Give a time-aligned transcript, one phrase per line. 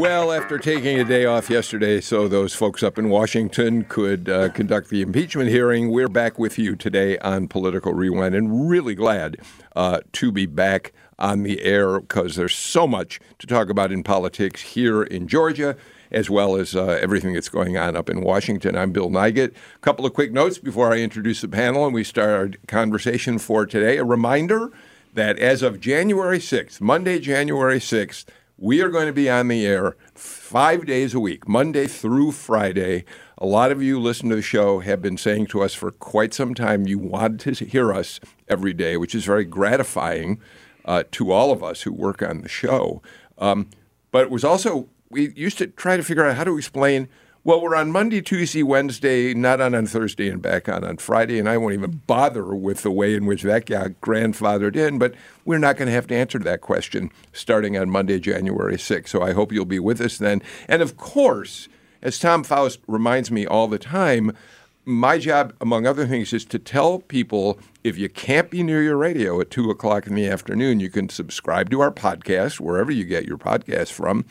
[0.00, 4.48] Well, after taking a day off yesterday so those folks up in Washington could uh,
[4.48, 9.36] conduct the impeachment hearing, we're back with you today on Political Rewind and really glad
[9.76, 14.02] uh, to be back on the air because there's so much to talk about in
[14.02, 15.76] politics here in Georgia
[16.10, 18.78] as well as uh, everything that's going on up in Washington.
[18.78, 19.52] I'm Bill Nigut.
[19.52, 23.38] A couple of quick notes before I introduce the panel and we start our conversation
[23.38, 23.98] for today.
[23.98, 24.72] A reminder
[25.12, 28.24] that as of January 6th, Monday, January 6th,
[28.60, 33.06] we are going to be on the air five days a week, Monday through Friday.
[33.38, 36.34] A lot of you listen to the show have been saying to us for quite
[36.34, 40.38] some time you want to hear us every day, which is very gratifying
[40.84, 43.00] uh, to all of us who work on the show.
[43.38, 43.70] Um,
[44.10, 47.08] but it was also, we used to try to figure out how to explain
[47.42, 51.38] well, we're on Monday, Tuesday, Wednesday, not on on Thursday and back on on Friday,
[51.38, 55.14] and I won't even bother with the way in which that got grandfathered in, but
[55.46, 59.08] we're not going to have to answer that question starting on Monday, January 6th.
[59.08, 60.42] So I hope you'll be with us then.
[60.68, 61.68] And of course,
[62.02, 64.36] as Tom Faust reminds me all the time,
[64.84, 68.96] my job, among other things, is to tell people if you can't be near your
[68.96, 73.04] radio at 2 o'clock in the afternoon, you can subscribe to our podcast, wherever you
[73.04, 74.26] get your podcast from.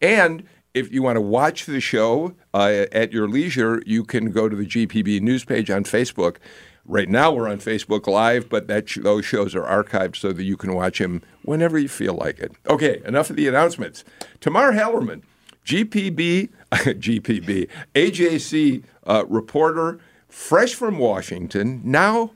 [0.00, 4.48] And if you want to watch the show uh, at your leisure, you can go
[4.48, 6.36] to the GPB news page on Facebook.
[6.84, 10.44] Right now, we're on Facebook Live, but that sh- those shows are archived so that
[10.44, 12.52] you can watch them whenever you feel like it.
[12.68, 14.04] Okay, enough of the announcements.
[14.40, 15.22] Tamar Hallerman,
[15.66, 22.32] GPB, GPB, AJC uh, reporter, fresh from Washington, now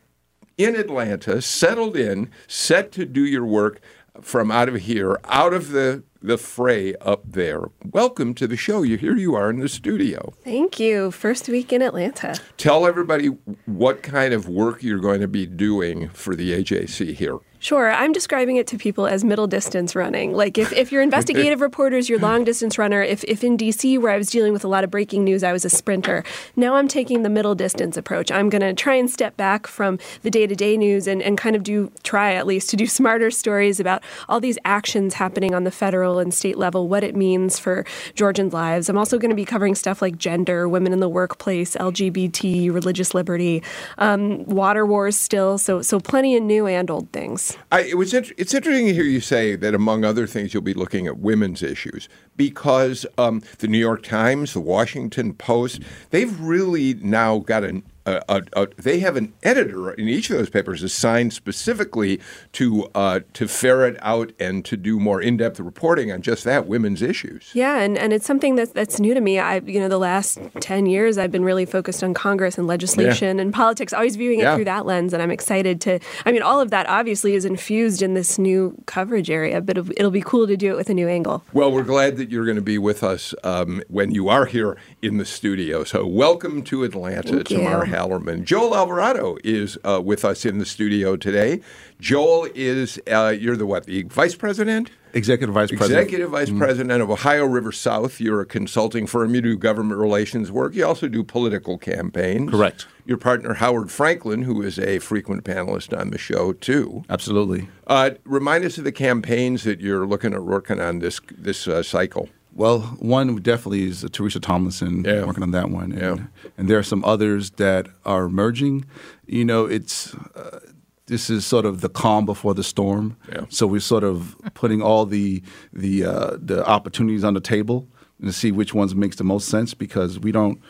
[0.58, 3.80] in Atlanta, settled in, set to do your work
[4.20, 7.64] from out of here, out of the the fray up there.
[7.90, 8.82] Welcome to the show.
[8.82, 10.32] You here you are in the studio.
[10.44, 11.10] Thank you.
[11.10, 12.36] First week in Atlanta.
[12.56, 13.28] Tell everybody
[13.66, 17.38] what kind of work you're going to be doing for the AJC here.
[17.62, 17.92] Sure.
[17.92, 20.32] I'm describing it to people as middle distance running.
[20.32, 23.00] Like if, if you're investigative reporters, you're long distance runner.
[23.02, 25.52] If, if in DC, where I was dealing with a lot of breaking news, I
[25.52, 26.24] was a sprinter.
[26.56, 28.32] Now I'm taking the middle distance approach.
[28.32, 31.38] I'm going to try and step back from the day to day news and, and
[31.38, 35.54] kind of do, try at least, to do smarter stories about all these actions happening
[35.54, 37.86] on the federal and state level, what it means for
[38.16, 38.88] Georgians' lives.
[38.88, 43.14] I'm also going to be covering stuff like gender, women in the workplace, LGBT, religious
[43.14, 43.62] liberty,
[43.98, 45.58] um, water wars still.
[45.58, 47.51] So, so plenty of new and old things.
[47.70, 50.62] I, it was int- it's interesting to hear you say that among other things you'll
[50.62, 56.38] be looking at women's issues because um, the New York Times, the Washington Post, they've
[56.40, 60.82] really now got an a, a, they have an editor in each of those papers
[60.82, 62.20] assigned specifically
[62.52, 66.66] to uh, to ferret out and to do more in depth reporting on just that
[66.66, 67.50] women's issues.
[67.54, 69.38] Yeah, and, and it's something that's that's new to me.
[69.38, 73.36] I you know the last ten years I've been really focused on Congress and legislation
[73.36, 73.42] yeah.
[73.42, 74.54] and politics, always viewing it yeah.
[74.56, 76.00] through that lens, and I'm excited to.
[76.26, 80.10] I mean, all of that obviously is infused in this new coverage area, but it'll
[80.10, 81.44] be cool to do it with a new angle.
[81.52, 84.76] Well, we're glad that you're going to be with us um, when you are here
[85.00, 85.84] in the studio.
[85.84, 88.44] So welcome to Atlanta, Tamar Hallerman.
[88.44, 91.60] Joel Alvarado is uh, with us in the studio today.
[92.00, 94.90] Joel is, uh, you're the what, the vice president?
[95.14, 96.00] Executive Vice President.
[96.00, 96.58] Executive Vice mm-hmm.
[96.58, 98.18] President of Ohio River South.
[98.18, 99.34] You're a consulting firm.
[99.34, 100.74] You do government relations work.
[100.74, 102.50] You also do political campaigns.
[102.50, 102.86] Correct.
[103.04, 107.04] Your partner, Howard Franklin, who is a frequent panelist on the show, too.
[107.10, 107.68] Absolutely.
[107.86, 111.82] Uh, remind us of the campaigns that you're looking at working on this, this uh,
[111.82, 112.30] cycle.
[112.54, 115.24] Well, one definitely is Teresa Tomlinson yeah.
[115.24, 116.24] working on that one, and, yeah.
[116.58, 118.84] and there are some others that are emerging.
[119.26, 120.60] You know, it's uh,
[121.06, 123.16] this is sort of the calm before the storm.
[123.30, 123.46] Yeah.
[123.48, 125.42] So we're sort of putting all the
[125.72, 127.88] the uh, the opportunities on the table
[128.22, 130.60] to see which ones makes the most sense because we don't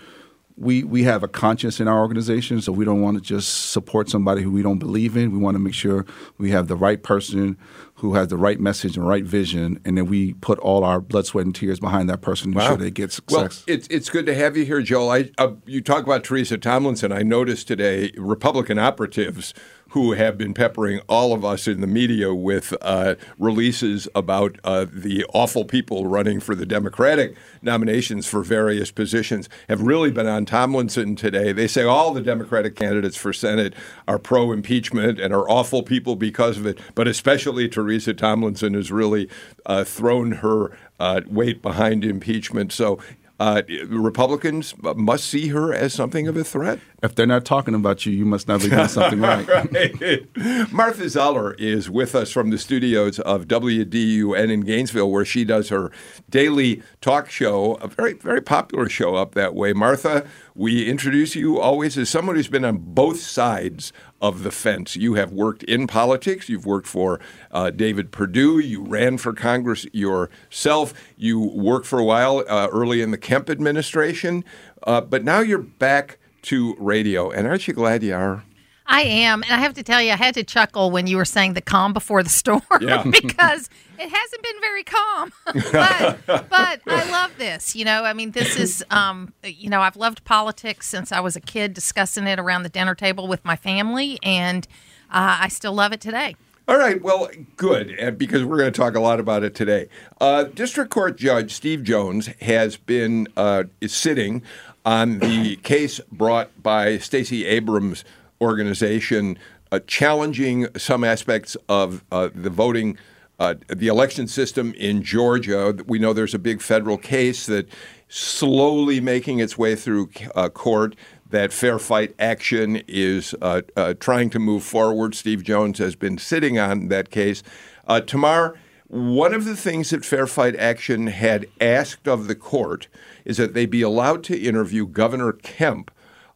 [0.56, 4.08] we we have a conscience in our organization, so we don't want to just support
[4.08, 5.32] somebody who we don't believe in.
[5.32, 6.06] We want to make sure
[6.38, 7.56] we have the right person
[7.96, 11.26] who has the right message and right vision, and then we put all our blood,
[11.26, 12.64] sweat, and tears behind that person to wow.
[12.64, 13.64] ensure they get success.
[13.66, 15.10] Well, it's it's good to have you here, Joel.
[15.10, 17.12] I, uh, you talk about Teresa Tomlinson.
[17.12, 19.54] I noticed today Republican operatives
[19.92, 24.86] who have been peppering all of us in the media with uh, releases about uh,
[24.90, 30.46] the awful people running for the Democratic nominations for various positions have really been on
[30.46, 31.52] Tomlinson today.
[31.52, 33.74] They say all the Democratic candidates for Senate
[34.08, 38.90] are pro impeachment and are awful people because of it, but especially Teresa Tomlinson has
[38.90, 39.28] really
[39.66, 42.72] uh, thrown her uh, weight behind impeachment.
[42.72, 42.98] So
[43.40, 46.78] Uh, Republicans must see her as something of a threat.
[47.02, 49.48] If they're not talking about you, you must not be doing something right.
[49.48, 50.72] right.
[50.72, 55.70] Martha Zoller is with us from the studios of WDUN in Gainesville, where she does
[55.70, 55.90] her
[56.30, 59.72] daily talk show, a very, very popular show up that way.
[59.72, 64.96] Martha, we introduce you always as someone who's been on both sides of the fence.
[64.96, 66.48] You have worked in politics.
[66.48, 67.20] You've worked for
[67.50, 68.58] uh, David Perdue.
[68.58, 70.92] You ran for Congress yourself.
[71.16, 74.44] You worked for a while uh, early in the Kemp administration,
[74.82, 77.30] uh, but now you're back to radio.
[77.30, 78.44] And aren't you glad you are?
[78.86, 81.24] I am, and I have to tell you, I had to chuckle when you were
[81.24, 83.02] saying the calm before the storm Yeah.
[83.10, 85.32] because it hasn't been very calm.
[85.72, 87.76] but but I love this.
[87.76, 91.36] You know, I mean, this is um, you know, I've loved politics since I was
[91.36, 94.66] a kid, discussing it around the dinner table with my family, and
[95.10, 96.36] uh, I still love it today.
[96.68, 99.88] All right, well, good, uh, because we're going to talk a lot about it today.
[100.20, 104.42] Uh, District Court Judge Steve Jones has been uh, is sitting
[104.86, 108.04] on the case brought by Stacey Abrams'
[108.42, 109.38] organization,
[109.70, 112.98] uh, challenging some aspects of uh, the voting.
[113.40, 115.74] Uh, the election system in Georgia.
[115.88, 117.66] We know there's a big federal case that
[118.06, 120.94] slowly making its way through uh, court
[121.32, 125.14] that Fair Fight Action is uh, uh, trying to move forward.
[125.14, 127.42] Steve Jones has been sitting on that case.
[127.88, 128.56] Uh, Tamar,
[128.86, 132.86] one of the things that Fair Fight Action had asked of the court
[133.24, 135.90] is that they be allowed to interview Governor Kemp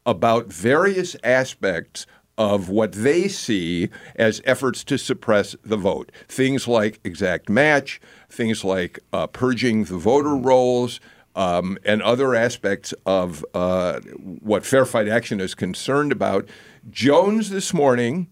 [0.06, 2.06] about various aspects
[2.38, 6.12] of what they see as efforts to suppress the vote.
[6.28, 11.00] Things like exact match, things like uh, purging the voter rolls,
[11.34, 16.48] um, and other aspects of uh, what Fair Fight Action is concerned about.
[16.90, 18.28] Jones this morning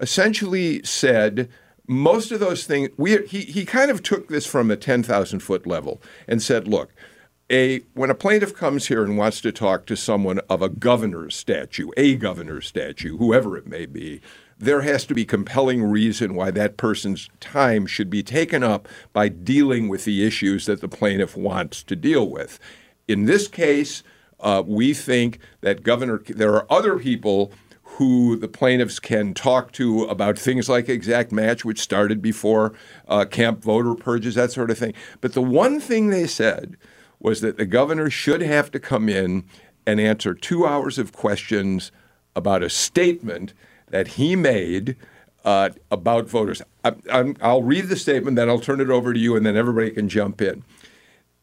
[0.00, 1.50] essentially said
[1.86, 2.88] most of those things.
[2.96, 6.92] We, he, he kind of took this from a 10,000 foot level and said, look,
[7.50, 11.36] a when a plaintiff comes here and wants to talk to someone of a governor's
[11.36, 14.20] statue, a governor's statue, whoever it may be,
[14.58, 19.28] there has to be compelling reason why that person's time should be taken up by
[19.28, 22.58] dealing with the issues that the plaintiff wants to deal with.
[23.06, 24.02] In this case,
[24.40, 27.52] uh, we think that Governor, there are other people
[27.82, 32.74] who the plaintiffs can talk to about things like exact match, which started before
[33.08, 34.92] uh, Kemp voter purges, that sort of thing.
[35.20, 36.76] But the one thing they said
[37.20, 39.44] was that the governor should have to come in
[39.86, 41.92] and answer two hours of questions
[42.34, 43.54] about a statement
[43.88, 44.96] that he made
[45.44, 46.60] uh, about voters.
[46.84, 49.56] I, I'm, I'll read the statement, then I'll turn it over to you, and then
[49.56, 50.64] everybody can jump in.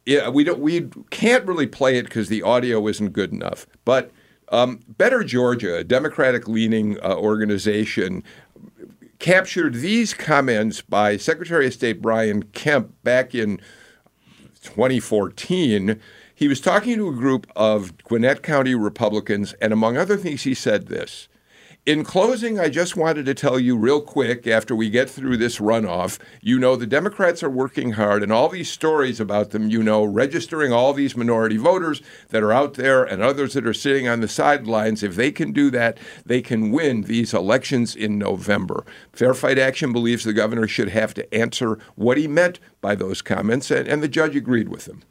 [0.06, 0.60] Yeah, we don't.
[0.60, 3.66] We can't really play it because the audio isn't good enough.
[3.86, 4.12] But
[4.50, 8.22] um, Better Georgia, a Democratic-leaning uh, organization,
[9.20, 13.62] captured these comments by Secretary of State Brian Kemp back in
[14.64, 16.00] 2014.
[16.34, 20.54] He was talking to a group of Gwinnett County Republicans, and among other things, he
[20.54, 21.28] said this.
[21.86, 25.58] In closing, I just wanted to tell you real quick after we get through this
[25.58, 29.84] runoff, you know, the Democrats are working hard, and all these stories about them, you
[29.84, 34.08] know, registering all these minority voters that are out there and others that are sitting
[34.08, 38.86] on the sidelines, if they can do that, they can win these elections in November.
[39.12, 43.22] Fair Fight Action believes the governor should have to answer what he meant by those
[43.22, 45.02] comments, and, and the judge agreed with him.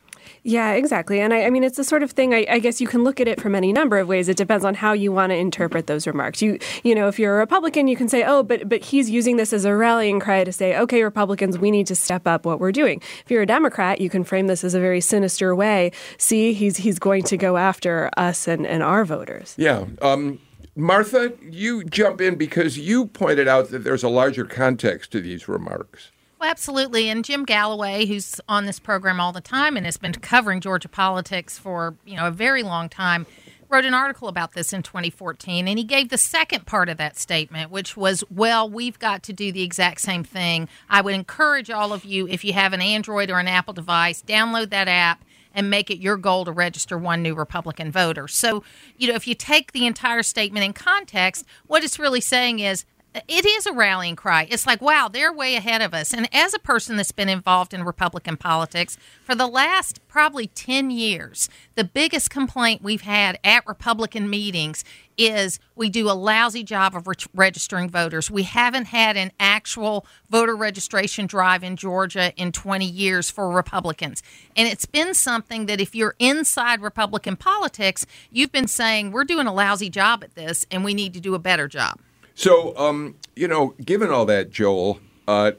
[0.43, 1.21] Yeah, exactly.
[1.21, 2.35] And I, I mean, it's the sort of thing.
[2.35, 4.29] I, I, guess you can look at it from any number of ways.
[4.29, 6.43] It depends on how you want to interpret those remarks.
[6.43, 9.37] You, you know, if you're a Republican, you can say, "Oh, but but he's using
[9.37, 12.61] this as a rallying cry to say, okay, Republicans, we need to step up what
[12.61, 15.93] we're doing." If you're a Democrat, you can frame this as a very sinister way.
[16.19, 19.55] See, he's he's going to go after us and, and our voters.
[19.57, 19.87] Yeah.
[20.01, 20.39] Um,
[20.75, 25.47] Martha, you jump in because you pointed out that there's a larger context to these
[25.47, 26.12] remarks.
[26.43, 27.09] Well, absolutely.
[27.09, 30.89] And Jim Galloway, who's on this program all the time and has been covering Georgia
[30.89, 33.27] politics for, you know, a very long time,
[33.69, 37.17] wrote an article about this in 2014 and he gave the second part of that
[37.17, 41.71] statement which was well we've got to do the exact same thing i would encourage
[41.71, 45.25] all of you if you have an android or an apple device download that app
[45.55, 48.29] and make it your goal to register one new Republican voter.
[48.29, 48.65] So,
[48.97, 52.85] you know, if you take the entire statement in context, what it's really saying is
[53.15, 54.47] it is a rallying cry.
[54.51, 56.15] It's like, wow, they're way ahead of us.
[56.15, 60.91] And as a person that's been involved in Republican politics for the last probably 10
[60.91, 64.83] years, the biggest complaint we've had at Republican meetings
[65.19, 68.31] is we do a lousy job of re- registering voters.
[68.31, 74.23] We haven't had an actual voter registration drive in Georgia in 20 years for Republicans.
[74.57, 79.47] And it's been something that if you're inside Republican politics, you've been saying, we're doing
[79.47, 81.99] a lousy job at this and we need to do a better job.
[82.35, 84.99] So, um, you know, given all that, Joel,
[85.29, 85.53] uh,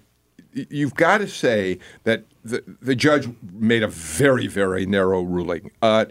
[0.53, 5.71] you've got to say that the, the judge made a very, very narrow ruling.
[5.81, 6.05] Uh,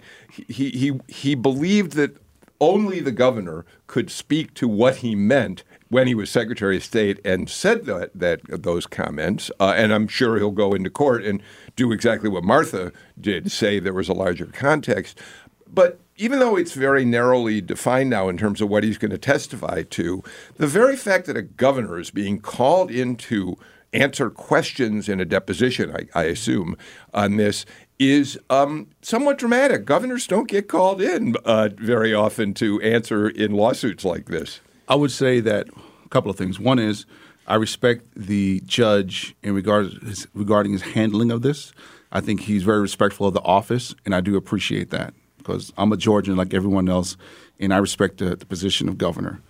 [0.48, 2.16] he, he, he believed that
[2.60, 7.20] only the governor could speak to what he meant when he was Secretary of State
[7.24, 9.50] and said that, that those comments.
[9.60, 11.42] Uh, and I'm sure he'll go into court and
[11.76, 15.18] do exactly what Martha did, say there was a larger context.
[15.66, 19.18] But even though it's very narrowly defined now in terms of what he's going to
[19.18, 20.22] testify to,
[20.56, 23.56] the very fact that a governor is being called in to
[23.92, 26.76] answer questions in a deposition, I, I assume,
[27.12, 27.66] on this
[27.98, 29.84] is um, somewhat dramatic.
[29.84, 34.60] Governors don't get called in uh, very often to answer in lawsuits like this.
[34.88, 35.68] I would say that
[36.04, 36.58] a couple of things.
[36.58, 37.06] One is
[37.46, 41.72] I respect the judge in regards regarding his handling of this.
[42.10, 45.92] I think he's very respectful of the office, and I do appreciate that because I'm
[45.92, 47.16] a Georgian like everyone else,
[47.58, 49.40] and I respect the, the position of governor.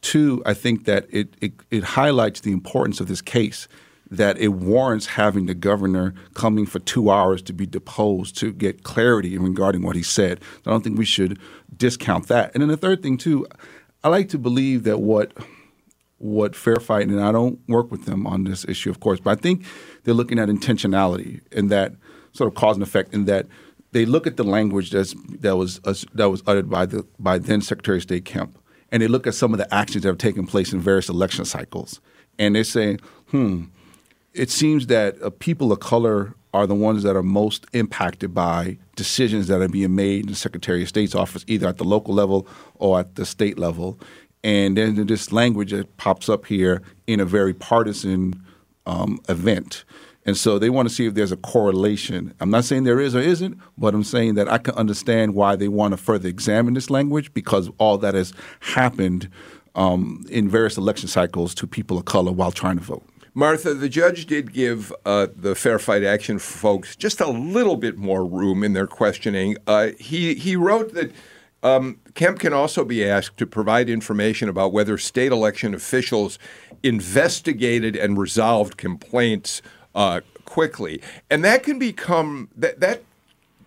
[0.00, 3.68] Two, I think that it, it, it highlights the importance of this case
[4.10, 8.82] that it warrants having the governor coming for two hours to be deposed to get
[8.82, 10.40] clarity regarding what he said.
[10.66, 11.38] I don't think we should
[11.76, 12.50] discount that.
[12.52, 13.46] And then the third thing too,
[14.02, 15.32] I like to believe that what
[16.18, 19.38] what Fair Fight and I don't work with them on this issue, of course, but
[19.38, 19.64] I think
[20.04, 21.94] they're looking at intentionality and that
[22.32, 23.46] sort of cause and effect and that
[23.92, 27.38] they look at the language that's that was uh, that was uttered by the by
[27.38, 28.58] then Secretary of State Kemp,
[28.90, 31.44] and they look at some of the actions that have taken place in various election
[31.44, 32.00] cycles,
[32.38, 32.96] and they say,
[33.30, 33.64] hmm
[34.32, 38.78] it seems that uh, people of color are the ones that are most impacted by
[38.96, 42.14] decisions that are being made in the Secretary of State's office, either at the local
[42.14, 43.98] level or at the state level.
[44.42, 48.42] And then this language that pops up here in a very partisan
[48.86, 49.84] um, event.
[50.26, 52.34] And so they want to see if there's a correlation.
[52.40, 55.56] I'm not saying there is or isn't, but I'm saying that I can understand why
[55.56, 59.30] they want to further examine this language because all that has happened
[59.74, 63.04] um, in various election cycles to people of color while trying to vote.
[63.32, 67.96] Martha, the judge did give uh, the Fair Fight Action folks just a little bit
[67.96, 69.56] more room in their questioning.
[69.66, 71.12] Uh, he he wrote that.
[71.62, 76.38] Um, Kemp can also be asked to provide information about whether state election officials
[76.82, 79.60] investigated and resolved complaints
[79.94, 83.02] uh, quickly, and that can become that that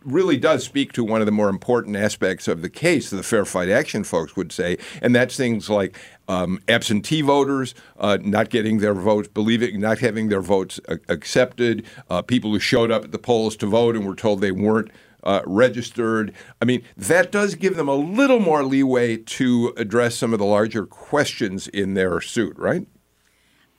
[0.05, 3.45] really does speak to one of the more important aspects of the case, the Fair
[3.45, 8.79] Fight Action folks would say, and that's things like um, absentee voters uh, not getting
[8.79, 13.11] their votes, believing not having their votes uh, accepted, uh, people who showed up at
[13.11, 14.91] the polls to vote and were told they weren't.
[15.25, 16.33] Uh, registered.
[16.61, 20.45] I mean, that does give them a little more leeway to address some of the
[20.45, 22.85] larger questions in their suit, right?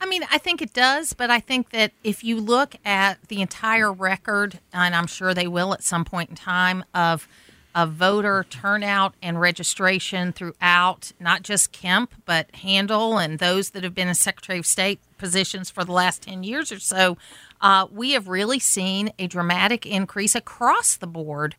[0.05, 3.41] I mean, I think it does, but I think that if you look at the
[3.41, 7.27] entire record, and I'm sure they will at some point in time, of
[7.75, 13.95] of voter turnout and registration throughout not just Kemp, but Handel and those that have
[13.95, 17.17] been in Secretary of State positions for the last 10 years or so,
[17.63, 21.57] uh, we have really seen a dramatic increase across the board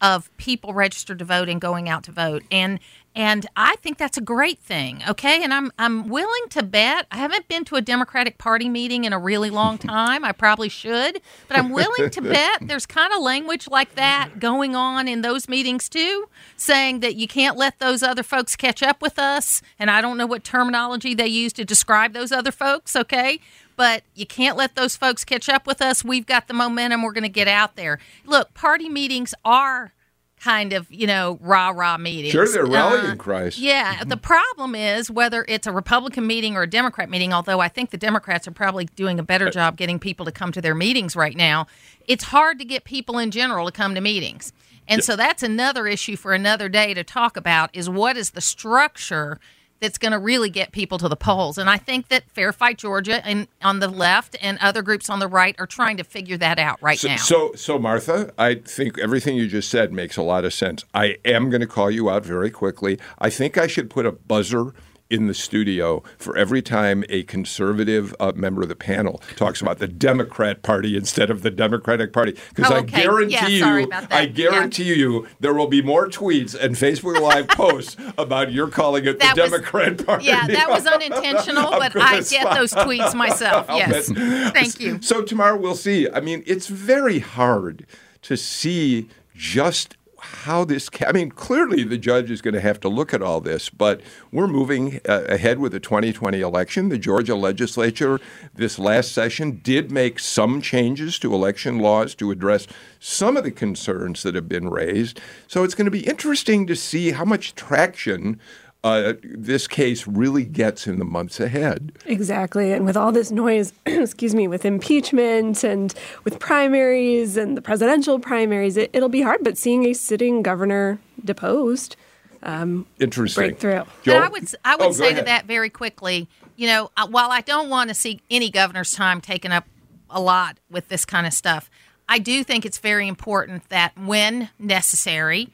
[0.00, 2.44] of people registered to vote and going out to vote.
[2.50, 2.78] And
[3.14, 5.02] and I think that's a great thing.
[5.08, 7.06] Okay, and I'm I'm willing to bet.
[7.10, 10.24] I haven't been to a Democratic Party meeting in a really long time.
[10.24, 14.76] I probably should, but I'm willing to bet there's kind of language like that going
[14.76, 19.02] on in those meetings too, saying that you can't let those other folks catch up
[19.02, 19.62] with us.
[19.78, 22.94] And I don't know what terminology they use to describe those other folks.
[22.94, 23.40] Okay,
[23.76, 26.04] but you can't let those folks catch up with us.
[26.04, 27.02] We've got the momentum.
[27.02, 27.98] We're going to get out there.
[28.26, 29.92] Look, party meetings are
[30.40, 32.32] kind of, you know, rah rah meetings.
[32.32, 33.58] Sure, they're rallying uh, cries.
[33.58, 34.04] Yeah.
[34.04, 37.90] The problem is whether it's a Republican meeting or a Democrat meeting, although I think
[37.90, 40.74] the Democrats are probably doing a better uh, job getting people to come to their
[40.74, 41.66] meetings right now,
[42.06, 44.52] it's hard to get people in general to come to meetings.
[44.88, 48.40] And so that's another issue for another day to talk about is what is the
[48.40, 49.38] structure
[49.80, 51.58] that's going to really get people to the polls.
[51.58, 55.18] And I think that Fair Fight Georgia and on the left and other groups on
[55.18, 57.16] the right are trying to figure that out right so, now.
[57.16, 60.84] So, so Martha, I think everything you just said makes a lot of sense.
[60.94, 62.98] I am going to call you out very quickly.
[63.18, 64.74] I think I should put a buzzer
[65.10, 69.78] in the studio for every time a conservative uh, member of the panel talks about
[69.78, 72.36] the Democrat Party instead of the Democratic Party.
[72.54, 72.96] Because oh, okay.
[72.96, 74.96] I guarantee yeah, you, I guarantee yeah.
[74.96, 79.34] you, there will be more tweets and Facebook Live posts about your calling it that
[79.34, 80.26] the was, Democrat Party.
[80.26, 83.66] Yeah, that was unintentional, but I get those tweets myself.
[83.78, 85.00] Yes, thank you.
[85.02, 86.10] So tomorrow we'll see.
[86.10, 87.86] I mean, it's very hard
[88.22, 92.88] to see just how this i mean clearly the judge is going to have to
[92.88, 94.00] look at all this but
[94.32, 96.88] we're moving uh, ahead with the 2020 election.
[96.88, 98.20] The georgia legislature
[98.54, 102.66] this last session did make some changes to election laws to address
[103.00, 105.20] some of the concerns that have been raised.
[105.46, 108.40] So it's going to be interesting to see how much traction
[108.84, 111.92] uh, this case really gets in the months ahead.
[112.06, 112.72] Exactly.
[112.72, 115.92] And with all this noise, excuse me, with impeachment and
[116.24, 119.42] with primaries and the presidential primaries, it, will be hard.
[119.42, 121.96] But seeing a sitting governor deposed,
[122.42, 123.82] um, interesting breakthrough.
[124.02, 124.14] Joe?
[124.14, 126.28] And I would I would Oh, go say to that very quickly.
[126.54, 129.66] You know, uh, while I don't want to see any governor's time taken up
[130.08, 131.68] a lot with this kind of stuff,
[132.08, 135.48] I do think it's very important that when necessary,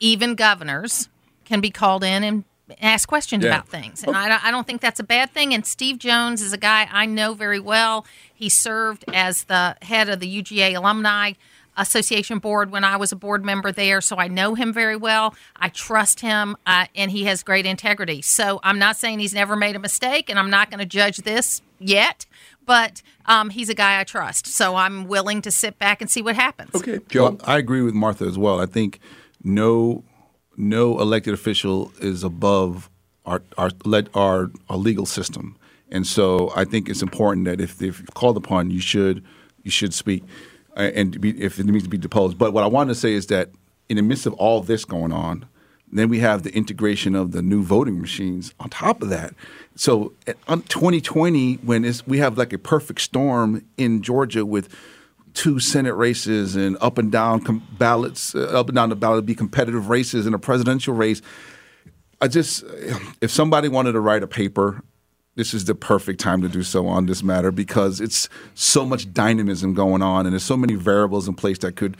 [0.00, 1.08] even governors
[1.48, 2.44] can be called in and
[2.82, 3.50] ask questions Yeah.
[3.50, 4.04] about things.
[4.04, 5.54] And I, don't- I don't think that's a bad thing.
[5.54, 8.04] And Steve Jones is a guy I know very well.
[8.34, 11.32] He served as the head of the UGA Alumni
[11.78, 15.34] Association board when I was a board member there, so I know him very well.
[15.56, 18.20] I trust him, uh, and he has great integrity.
[18.20, 21.18] So I'm not saying he's never made a mistake, and I'm not going to judge
[21.18, 22.26] this yet.
[22.66, 26.20] But um, he's a guy I trust, so I'm willing to sit back and see
[26.20, 26.74] what happens.
[26.74, 27.22] Okay, Joe.
[27.30, 28.60] Well, I agree with Martha as well.
[28.60, 28.98] I think
[29.44, 30.02] no
[30.58, 32.90] no elected official is above
[33.24, 33.70] our our
[34.14, 35.56] our, our legal system,
[35.90, 39.24] and so I think it's important that if if called upon, you should
[39.62, 40.24] you should speak,
[40.76, 42.38] uh, and be, if it needs to be deposed.
[42.38, 43.50] But what I wanted to say is that
[43.88, 45.46] in the midst of all this going on,
[45.90, 49.34] then we have the integration of the new voting machines on top of that.
[49.74, 54.68] So uh, on 2020, when it's, we have like a perfect storm in Georgia with
[55.38, 59.24] two Senate races and up and down com- ballots, uh, up and down the ballot
[59.24, 61.22] be competitive races in a presidential race.
[62.20, 62.64] I just,
[63.20, 64.82] if somebody wanted to write a paper,
[65.36, 69.12] this is the perfect time to do so on this matter because it's so much
[69.12, 71.96] dynamism going on and there's so many variables in place that could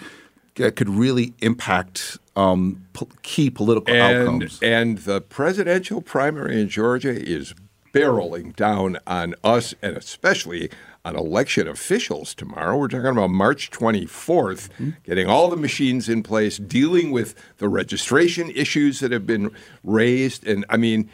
[0.57, 4.59] that could really impact um, po- key political and outcomes.
[4.61, 7.54] and the presidential primary in Georgia is
[7.95, 10.68] barreling down on us and especially
[11.08, 12.76] on election officials tomorrow.
[12.76, 14.68] We're talking about March 24th,
[15.04, 19.50] getting all the machines in place, dealing with the registration issues that have been
[19.84, 21.10] raised, and I mean.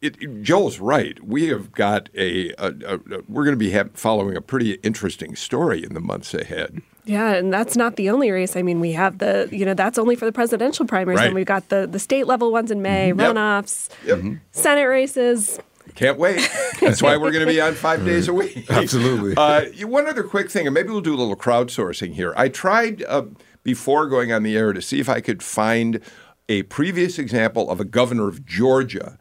[0.00, 1.18] It, it- Joel's right.
[1.24, 4.74] We have got a, a, a, a- we're going to be ha- following a pretty
[4.84, 6.80] interesting story in the months ahead.
[7.04, 8.54] Yeah, and that's not the only race.
[8.54, 11.16] I mean, we have the, you know, that's only for the presidential primaries.
[11.16, 11.26] Right.
[11.26, 13.18] And we've got the, the state level ones in May, mm-hmm.
[13.18, 13.34] Yep.
[13.34, 14.18] runoffs, Yep.
[14.18, 14.34] Mm-hmm.
[14.52, 15.58] Senate races.
[15.94, 16.48] Can't wait.
[16.80, 18.66] That's why we're going to be on five days a week.
[18.70, 19.34] Absolutely.
[19.36, 22.32] Uh, one other quick thing, and maybe we'll do a little crowdsourcing here.
[22.36, 23.24] I tried uh,
[23.62, 26.00] before going on the air to see if I could find
[26.48, 29.18] a previous example of a governor of Georgia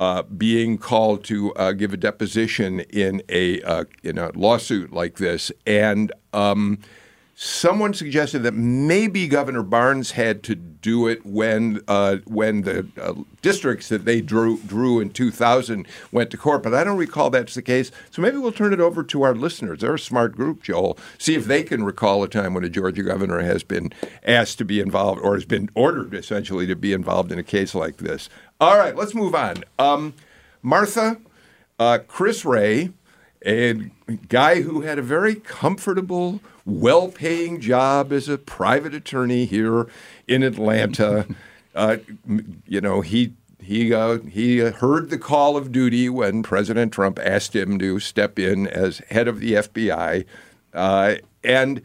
[0.00, 5.16] uh, being called to uh, give a deposition in a uh, in a lawsuit like
[5.16, 6.12] this, and.
[6.32, 6.78] Um,
[7.40, 13.14] Someone suggested that maybe Governor Barnes had to do it when uh, when the uh,
[13.42, 17.54] districts that they drew drew in 2000 went to court, but I don't recall that's
[17.54, 17.92] the case.
[18.10, 19.82] So maybe we'll turn it over to our listeners.
[19.82, 20.98] They're a smart group, Joel.
[21.16, 23.92] See if they can recall a time when a Georgia governor has been
[24.26, 27.72] asked to be involved or has been ordered essentially to be involved in a case
[27.72, 28.28] like this.
[28.60, 29.62] All right, let's move on.
[29.78, 30.14] Um,
[30.60, 31.18] Martha,
[31.78, 32.90] uh, Chris Wray,
[33.46, 33.74] a
[34.28, 39.88] guy who had a very comfortable, well paying job as a private attorney here
[40.26, 41.26] in Atlanta.
[41.74, 41.96] uh,
[42.66, 43.32] you know, he.
[43.60, 48.38] He uh, he heard the call of duty when President Trump asked him to step
[48.38, 50.24] in as head of the FBI,
[50.72, 51.82] uh, and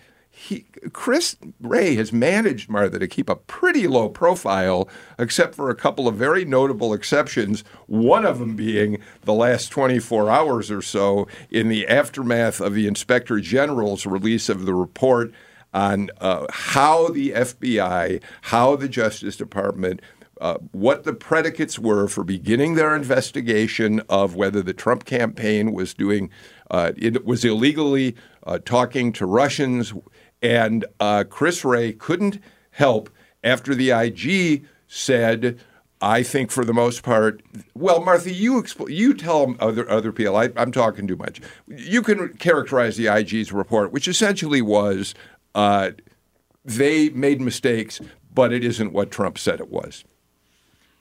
[0.91, 6.07] Chris Wray has managed, Martha, to keep a pretty low profile, except for a couple
[6.07, 7.63] of very notable exceptions.
[7.87, 12.87] One of them being the last 24 hours or so in the aftermath of the
[12.87, 15.31] Inspector General's release of the report
[15.73, 20.01] on uh, how the FBI, how the Justice Department,
[20.41, 25.93] uh, what the predicates were for beginning their investigation of whether the Trump campaign was
[25.93, 26.29] doing,
[26.69, 28.15] uh, it was illegally
[28.45, 29.93] uh, talking to Russians.
[30.43, 32.39] And uh, Chris Wray couldn't
[32.71, 33.09] help
[33.43, 35.59] after the IG said,
[36.01, 37.41] I think for the most part,
[37.73, 40.35] well, Martha, you expl- you tell other other people.
[40.35, 41.39] I, I'm talking too much.
[41.67, 45.15] You can characterize the IG's report, which essentially was
[45.55, 45.91] uh,
[46.65, 48.01] they made mistakes,
[48.33, 50.03] but it isn't what Trump said it was.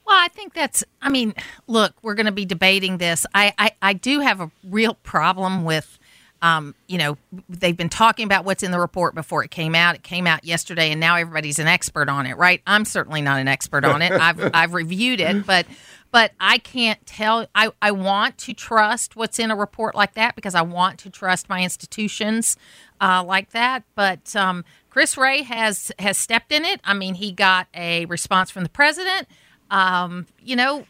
[0.06, 0.84] Well, I think that's.
[1.00, 1.34] I mean,
[1.66, 3.26] look, we're going to be debating this.
[3.34, 5.98] I, I, I do have a real problem with,
[6.42, 7.16] um, you know,
[7.48, 9.94] they've been talking about what's in the report before it came out.
[9.94, 12.60] It came out yesterday, and now everybody's an expert on it, right?
[12.66, 14.10] I'm certainly not an expert on it.
[14.20, 15.66] I've I've reviewed it, but
[16.10, 17.46] but I can't tell.
[17.54, 21.10] I I want to trust what's in a report like that because I want to
[21.10, 22.56] trust my institutions
[23.00, 23.84] uh, like that.
[23.94, 26.80] But um, Chris Wray has has stepped in it.
[26.82, 29.28] I mean, he got a response from the president
[29.72, 30.84] um, you know,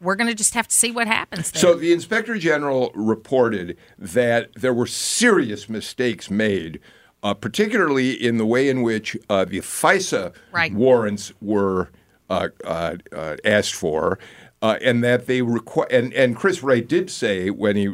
[0.00, 1.50] we're going to just have to see what happens.
[1.52, 1.60] There.
[1.60, 6.80] So the inspector general reported that there were serious mistakes made,
[7.22, 10.72] uh, particularly in the way in which uh, the FISA Right.
[10.74, 11.90] warrants were
[12.28, 14.18] uh, uh, uh, asked for.
[14.60, 15.86] uh, and that they require.
[15.90, 17.86] And, and Chris Wray did say when he,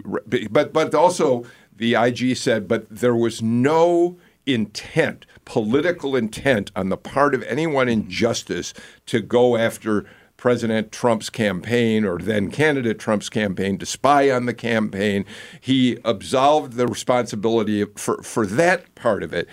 [0.50, 1.44] but but also
[1.76, 7.88] the IG said, but there was no intent, political intent on the part of anyone
[7.88, 8.10] in mm-hmm.
[8.10, 8.74] justice
[9.06, 14.54] to go after President Trump's campaign or then candidate Trump's campaign to spy on the
[14.54, 15.24] campaign.
[15.60, 19.48] He absolved the responsibility for, for that part of it.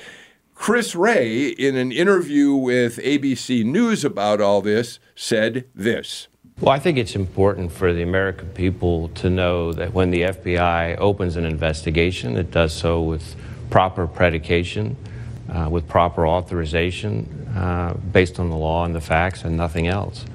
[0.54, 6.28] Chris Wray, in an interview with ABC News about all this, said this.
[6.60, 10.98] Well, I think it's important for the American people to know that when the FBI
[11.00, 13.36] opens an investigation, it does so with
[13.72, 14.96] proper predication,
[15.50, 20.26] uh, with proper authorization, uh, based on the law and the facts and nothing else.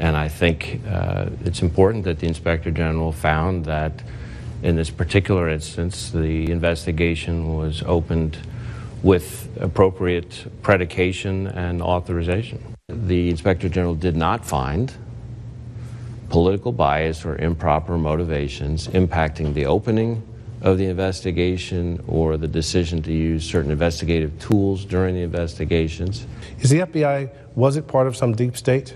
[0.00, 4.02] And I think uh, it's important that the Inspector General found that
[4.62, 8.38] in this particular instance, the investigation was opened
[9.02, 12.74] with appropriate predication and authorization.
[12.88, 14.92] The Inspector General did not find
[16.28, 20.22] political bias or improper motivations impacting the opening
[20.62, 26.26] of the investigation or the decision to use certain investigative tools during the investigations.
[26.60, 28.94] Is the FBI, was it part of some deep state?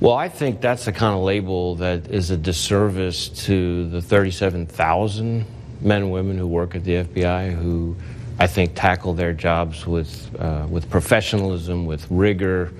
[0.00, 5.44] Well, I think that's the kind of label that is a disservice to the 37,000
[5.80, 7.96] men and women who work at the FBI who
[8.38, 12.72] I think tackle their jobs with, uh, with professionalism, with rigor,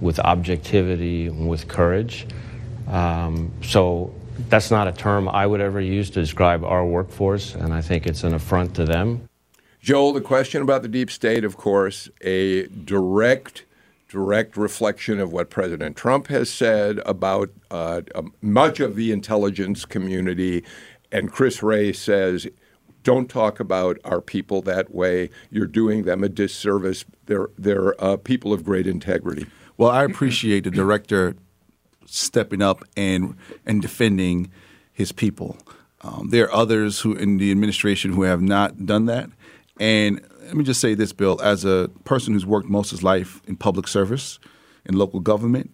[0.00, 2.26] with objectivity, and with courage.
[2.86, 4.14] Um, so
[4.48, 8.06] that's not a term I would ever use to describe our workforce, and I think
[8.06, 9.28] it's an affront to them.
[9.80, 13.64] Joel, the question about the deep state, of course, a direct
[14.10, 19.84] direct reflection of what President Trump has said about uh, um, much of the intelligence
[19.84, 20.64] community.
[21.12, 22.48] And Chris Wray says,
[23.04, 25.30] don't talk about our people that way.
[25.50, 27.04] You're doing them a disservice.
[27.26, 29.46] They're, they're uh, people of great integrity.
[29.76, 31.36] Well, I appreciate the director
[32.06, 33.36] stepping up and
[33.66, 34.50] and defending
[34.92, 35.56] his people.
[36.02, 39.28] Um, there are others who in the administration who have not done that.
[39.78, 43.02] And let me just say this, Bill, as a person who's worked most of his
[43.02, 44.38] life in public service,
[44.84, 45.70] in local government,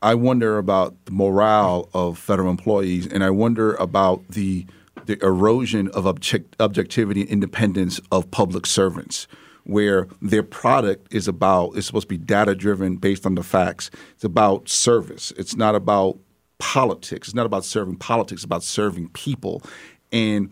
[0.00, 4.66] I wonder about the morale of federal employees, and I wonder about the
[5.06, 9.26] the erosion of object, objectivity and independence of public servants
[9.64, 13.90] where their product is about is supposed to be data driven based on the facts.
[14.14, 15.32] It's about service.
[15.36, 16.18] It's not about
[16.58, 17.28] politics.
[17.28, 18.40] It's not about serving politics.
[18.40, 19.62] It's about serving people.
[20.12, 20.50] And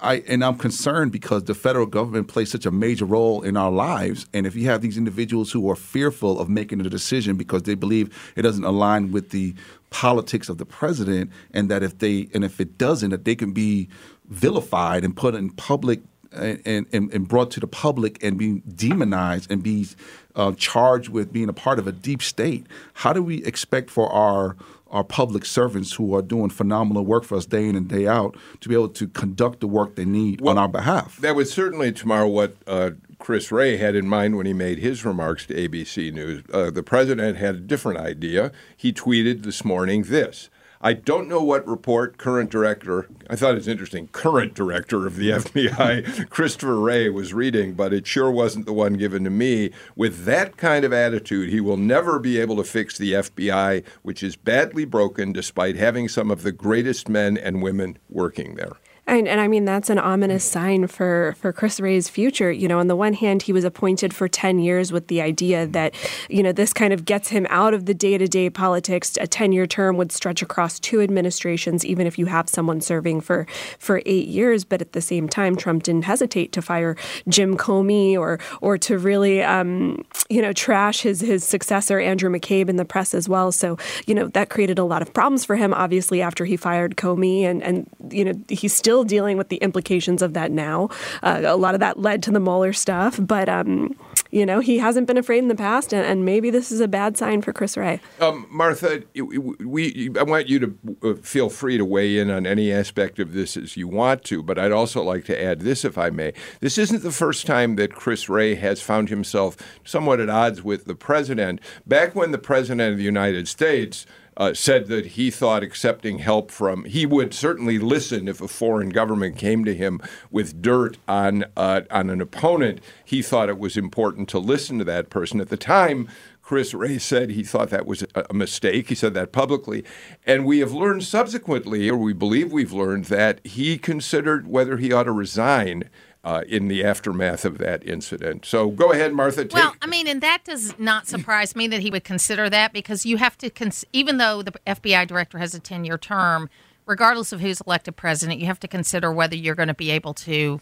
[0.00, 3.70] I and I'm concerned because the federal government plays such a major role in our
[3.70, 4.26] lives.
[4.34, 7.74] And if you have these individuals who are fearful of making a decision because they
[7.74, 9.54] believe it doesn't align with the
[9.90, 13.52] politics of the president, and that if they and if it doesn't, that they can
[13.52, 13.88] be
[14.28, 16.00] vilified and put in public
[16.34, 19.86] and, and, and, brought to the public and be demonized and be
[20.34, 22.66] uh, charged with being a part of a deep state.
[22.94, 24.56] How do we expect for our
[24.92, 28.36] our public servants who are doing phenomenal work for us day in and day out
[28.60, 31.16] to be able to conduct the work they need well, on our behalf?
[31.16, 35.04] That was certainly Tamar what uh, Chris Wray had in mind when he made his
[35.04, 36.44] remarks to ABC News.
[36.52, 38.52] Uh, the president had a different idea.
[38.76, 40.50] He tweeted this morning this.
[40.84, 45.30] I don't know what report current director, I thought it's interesting, current director of the
[45.30, 49.70] FBI, Christopher Wray, was reading, but it sure wasn't the one given to me.
[49.94, 54.24] With that kind of attitude, he will never be able to fix the FBI, which
[54.24, 58.72] is badly broken despite having some of the greatest men and women working there.
[59.12, 62.50] And, and I mean, that's an ominous sign for, for Chris Wray's future.
[62.50, 65.66] You know, on the one hand, he was appointed for 10 years with the idea
[65.66, 65.94] that,
[66.30, 69.18] you know, this kind of gets him out of the day to day politics.
[69.20, 73.20] A 10 year term would stretch across two administrations, even if you have someone serving
[73.20, 73.46] for,
[73.78, 74.64] for eight years.
[74.64, 76.96] But at the same time, Trump didn't hesitate to fire
[77.28, 82.70] Jim Comey or, or to really, um, you know, trash his, his successor, Andrew McCabe,
[82.70, 83.52] in the press as well.
[83.52, 86.96] So, you know, that created a lot of problems for him, obviously, after he fired
[86.96, 87.42] Comey.
[87.42, 90.88] And, and you know, he's still still dealing with the implications of that now.
[91.22, 93.96] Uh, a lot of that led to the Mueller stuff, but um,
[94.30, 96.88] you know he hasn't been afraid in the past, and, and maybe this is a
[96.88, 98.00] bad sign for Chris Wray.
[98.20, 102.72] Um, Martha, we I want you to uh, feel free to weigh in on any
[102.72, 105.98] aspect of this as you want to, but I'd also like to add this, if
[105.98, 106.32] I may.
[106.60, 110.84] This isn't the first time that Chris Wray has found himself somewhat at odds with
[110.84, 111.60] the president.
[111.86, 114.06] Back when the president of the United States
[114.42, 118.88] uh, said that he thought accepting help from he would certainly listen if a foreign
[118.88, 120.00] government came to him
[120.32, 122.80] with dirt on uh, on an opponent.
[123.04, 126.08] He thought it was important to listen to that person at the time.
[126.42, 128.88] Chris Wray said he thought that was a mistake.
[128.88, 129.84] He said that publicly.
[130.26, 134.92] And we have learned subsequently, or we believe we've learned, that he considered whether he
[134.92, 135.88] ought to resign
[136.24, 138.44] uh, in the aftermath of that incident.
[138.46, 139.44] So go ahead, Martha.
[139.44, 142.72] Take- Well, I mean, and that does not surprise me that he would consider that
[142.72, 146.48] because you have to, cons- even though the FBI director has a 10 year term,
[146.86, 150.14] regardless of who's elected president, you have to consider whether you're going to be able
[150.14, 150.60] to,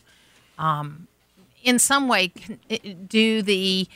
[0.58, 1.06] um,
[1.62, 2.32] in some way,
[3.08, 3.86] do the.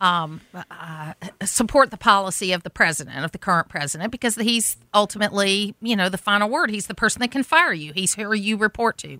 [0.00, 5.74] Um, uh, support the policy of the president, of the current president, because he's ultimately,
[5.80, 6.68] you know, the final word.
[6.70, 7.92] He's the person that can fire you.
[7.94, 9.18] He's who you report to.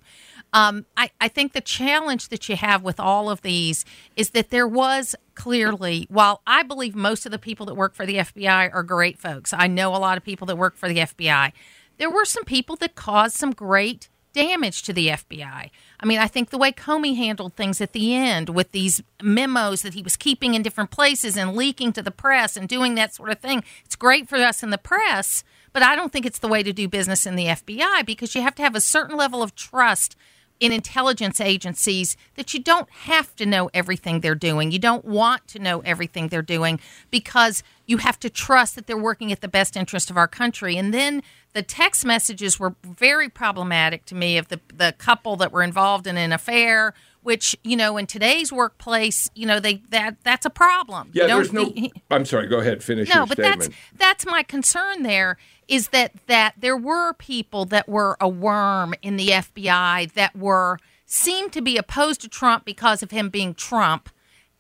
[0.54, 4.50] Um, I, I think the challenge that you have with all of these is that
[4.50, 8.72] there was clearly, while I believe most of the people that work for the FBI
[8.72, 11.52] are great folks, I know a lot of people that work for the FBI,
[11.98, 15.70] there were some people that caused some great damage to the FBI.
[15.98, 19.82] I mean, I think the way Comey handled things at the end with these memos
[19.82, 23.12] that he was keeping in different places and leaking to the press and doing that
[23.12, 26.38] sort of thing, it's great for us in the press, but I don't think it's
[26.38, 29.16] the way to do business in the FBI because you have to have a certain
[29.16, 30.16] level of trust
[30.60, 34.70] in intelligence agencies that you don't have to know everything they're doing.
[34.70, 38.96] You don't want to know everything they're doing because you have to trust that they're
[38.96, 40.76] working at the best interest of our country.
[40.76, 45.52] And then the text messages were very problematic to me of the the couple that
[45.52, 50.16] were involved in an affair which you know in today's workplace you know they that
[50.22, 51.72] that's a problem yeah, there's no.
[52.10, 52.46] I'm sorry.
[52.46, 52.82] Go ahead.
[52.82, 53.60] Finish no, but statement.
[53.60, 55.02] that's that's my concern.
[55.02, 60.36] There is that that there were people that were a worm in the FBI that
[60.36, 64.10] were seemed to be opposed to Trump because of him being Trump,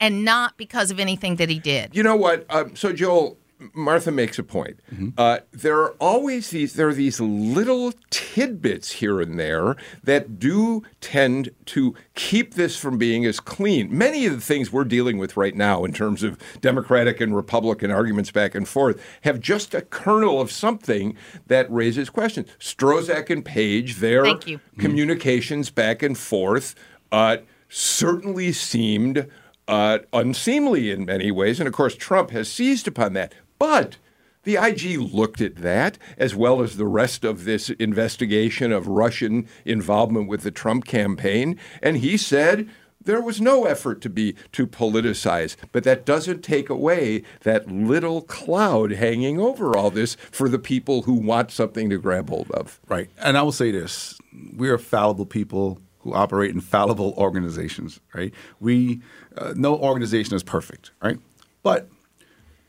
[0.00, 1.94] and not because of anything that he did.
[1.94, 2.46] You know what?
[2.48, 3.36] Um, so Joel,
[3.72, 4.80] Martha makes a point.
[5.16, 6.74] Uh, there are always these.
[6.74, 12.98] There are these little tidbits here and there that do tend to keep this from
[12.98, 13.96] being as clean.
[13.96, 17.90] Many of the things we're dealing with right now, in terms of Democratic and Republican
[17.90, 22.48] arguments back and forth, have just a kernel of something that raises questions.
[22.58, 24.60] Strzok and Page, their Thank you.
[24.78, 26.74] communications back and forth,
[27.12, 29.28] uh, certainly seemed
[29.66, 31.60] uh, unseemly in many ways.
[31.60, 33.34] And of course, Trump has seized upon that.
[33.64, 33.96] But
[34.42, 39.48] the IG looked at that, as well as the rest of this investigation of Russian
[39.64, 42.68] involvement with the Trump campaign, and he said
[43.00, 45.56] there was no effort to be to politicize.
[45.72, 51.02] But that doesn't take away that little cloud hanging over all this for the people
[51.02, 52.80] who want something to grab hold of.
[52.86, 53.08] Right.
[53.16, 54.18] And I will say this
[54.54, 58.34] we are fallible people who operate in fallible organizations, right?
[58.60, 59.00] We,
[59.38, 61.18] uh, no organization is perfect, right?
[61.62, 61.88] But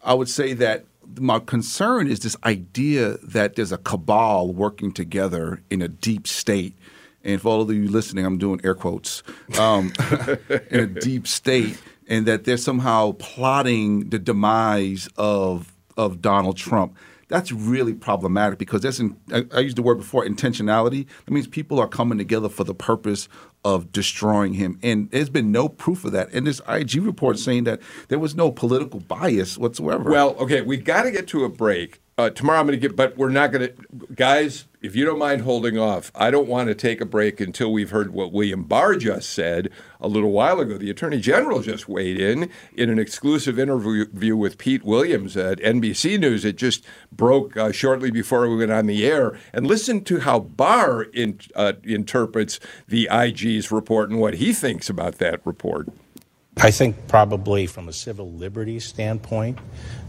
[0.05, 0.85] I would say that
[1.19, 6.77] my concern is this idea that there's a cabal working together in a deep state.
[7.23, 9.23] And for all of you listening, I'm doing air quotes,
[9.59, 9.91] um,
[10.69, 16.95] in a deep state, and that they're somehow plotting the demise of of Donald Trump.
[17.27, 21.07] That's really problematic because that's in, I, I used the word before intentionality.
[21.25, 23.27] That means people are coming together for the purpose
[23.63, 26.31] of destroying him, and there's been no proof of that.
[26.33, 30.11] And this IG report saying that there was no political bias whatsoever.
[30.11, 31.99] Well, okay, we've got to get to a break.
[32.17, 34.65] Uh, Tamar I'm going to get, but we're not going to, guys.
[34.81, 37.89] If you don't mind holding off, I don't want to take a break until we've
[37.89, 40.77] heard what William Barr just said a little while ago.
[40.77, 46.17] The Attorney General just weighed in in an exclusive interview with Pete Williams at NBC
[46.17, 46.45] News.
[46.45, 49.37] It just broke uh, shortly before we went on the air.
[49.51, 54.89] And listen to how Barr in, uh, interprets the IG's report and what he thinks
[54.89, 55.89] about that report.
[56.57, 59.59] I think probably from a civil liberties standpoint,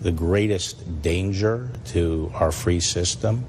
[0.00, 3.44] the greatest danger to our free system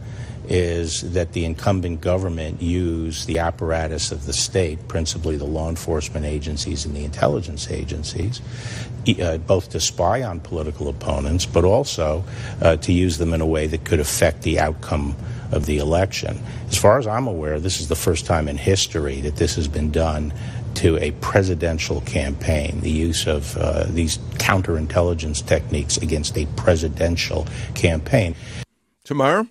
[0.50, 6.26] is that the incumbent government use the apparatus of the state, principally the law enforcement
[6.26, 8.42] agencies and the intelligence agencies,
[9.22, 12.24] uh, both to spy on political opponents, but also
[12.62, 15.16] uh, to use them in a way that could affect the outcome
[15.52, 16.42] of the election.
[16.70, 19.68] As far as I'm aware, this is the first time in history that this has
[19.68, 20.34] been done
[20.78, 28.36] to a presidential campaign, the use of uh, these counterintelligence techniques against a presidential campaign.
[29.04, 29.48] Tamar?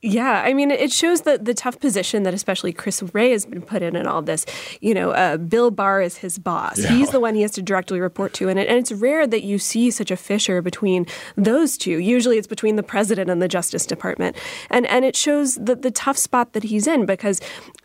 [0.00, 3.62] Yeah, I mean, it shows the the tough position that especially Chris Wray has been
[3.62, 4.46] put in in all this.
[4.80, 6.78] You know, uh, Bill Barr is his boss.
[6.78, 6.90] Yeah.
[6.90, 9.42] He's the one he has to directly report to, and, it, and it's rare that
[9.42, 11.06] you see such a fissure between
[11.36, 11.98] those two.
[11.98, 14.36] Usually, it's between the president and the Justice Department,
[14.70, 17.40] and and it shows the the tough spot that he's in because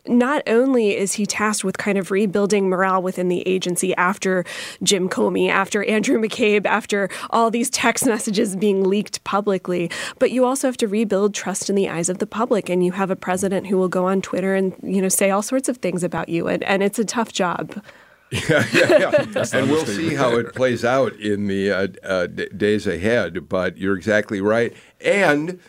[0.06, 4.46] not only is he tasked with kind of rebuilding morale within the agency after
[4.84, 10.46] Jim Comey, after Andrew McCabe, after all these text messages being leaked publicly, but you
[10.46, 12.70] also have to rebuild trust in the eyes of the public.
[12.70, 15.42] And you have a president who will go on Twitter and you know say all
[15.42, 17.84] sorts of things about you, and, and it's a tough job.
[18.50, 19.46] yeah, yeah, yeah.
[19.54, 23.48] and we'll see how it plays out in the uh, uh, d- days ahead.
[23.48, 24.74] But you're exactly right.
[25.02, 25.60] And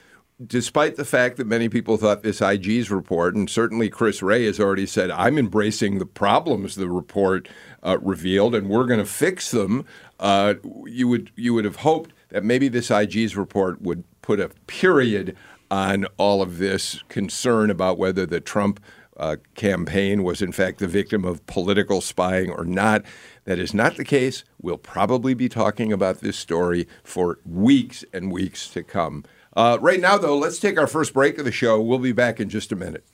[0.44, 4.58] despite the fact that many people thought this IG's report, and certainly Chris Wray has
[4.58, 7.48] already said, I'm embracing the problems the report
[7.82, 9.84] uh, revealed, and we're going to fix them.
[10.18, 10.54] Uh,
[10.86, 15.36] you would you would have hoped that maybe this IG's report would put a period
[15.70, 18.80] on all of this concern about whether the Trump
[19.16, 23.04] uh, campaign was in fact the victim of political spying or not.
[23.44, 24.44] That is not the case.
[24.60, 29.24] We'll probably be talking about this story for weeks and weeks to come.
[29.56, 31.80] Uh, right now, though, let's take our first break of the show.
[31.80, 33.04] We'll be back in just a minute.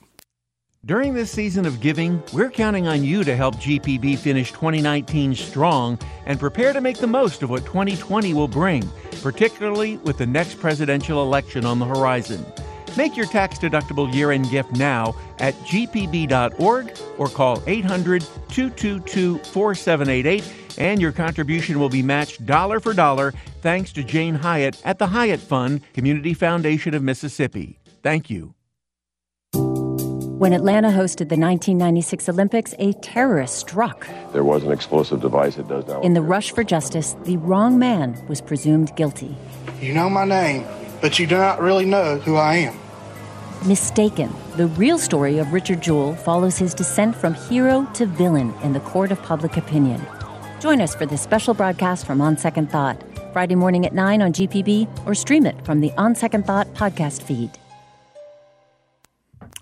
[0.83, 5.99] During this season of giving, we're counting on you to help GPB finish 2019 strong
[6.25, 8.89] and prepare to make the most of what 2020 will bring,
[9.21, 12.45] particularly with the next presidential election on the horizon.
[12.97, 20.53] Make your tax deductible year end gift now at gpb.org or call 800 222 4788
[20.77, 25.07] and your contribution will be matched dollar for dollar thanks to Jane Hyatt at the
[25.07, 27.79] Hyatt Fund, Community Foundation of Mississippi.
[28.03, 28.55] Thank you.
[30.41, 34.07] When Atlanta hosted the 1996 Olympics, a terrorist struck.
[34.33, 36.03] There was an explosive device that does not.
[36.03, 39.37] In the rush for justice, the wrong man was presumed guilty.
[39.79, 40.65] You know my name,
[40.99, 42.75] but you do not really know who I am.
[43.67, 44.33] Mistaken.
[44.55, 48.79] The real story of Richard Jewell follows his descent from hero to villain in the
[48.79, 50.01] court of public opinion.
[50.59, 52.99] Join us for this special broadcast from On Second Thought,
[53.31, 57.21] Friday morning at 9 on GPB, or stream it from the On Second Thought podcast
[57.21, 57.60] feed.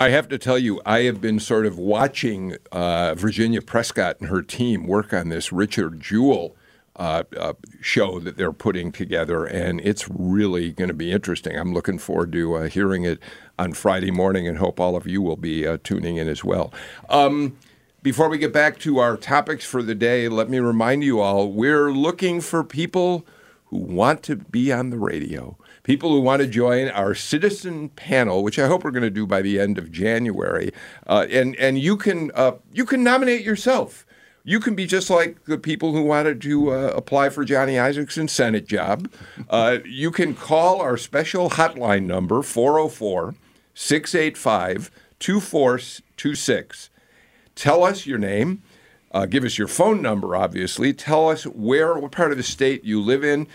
[0.02, 4.30] I have to tell you, I have been sort of watching uh, Virginia Prescott and
[4.30, 6.56] her team work on this Richard Jewell
[6.96, 11.58] uh, uh, show that they're putting together, and it's really going to be interesting.
[11.58, 13.20] I'm looking forward to uh, hearing it
[13.58, 16.74] on Friday morning, and hope all of you will be uh, tuning in as well.
[17.10, 17.58] Um,
[18.02, 21.52] before we get back to our topics for the day, let me remind you all
[21.52, 23.26] we're looking for people
[23.66, 25.58] who want to be on the radio
[25.90, 29.26] people who want to join our citizen panel, which I hope we're going to do
[29.26, 30.72] by the end of January.
[31.08, 34.06] Uh, and and you can uh, you can nominate yourself.
[34.44, 38.32] You can be just like the people who wanted to uh, apply for Johnny Isakson's
[38.32, 39.12] Senate job.
[39.50, 43.34] Uh, you can call our special hotline number 404
[43.74, 46.92] 685 2426.
[47.56, 48.62] Tell us your name.
[49.12, 50.94] Uh, give us your phone number, obviously.
[50.94, 53.48] Tell us where, what part of the state you live in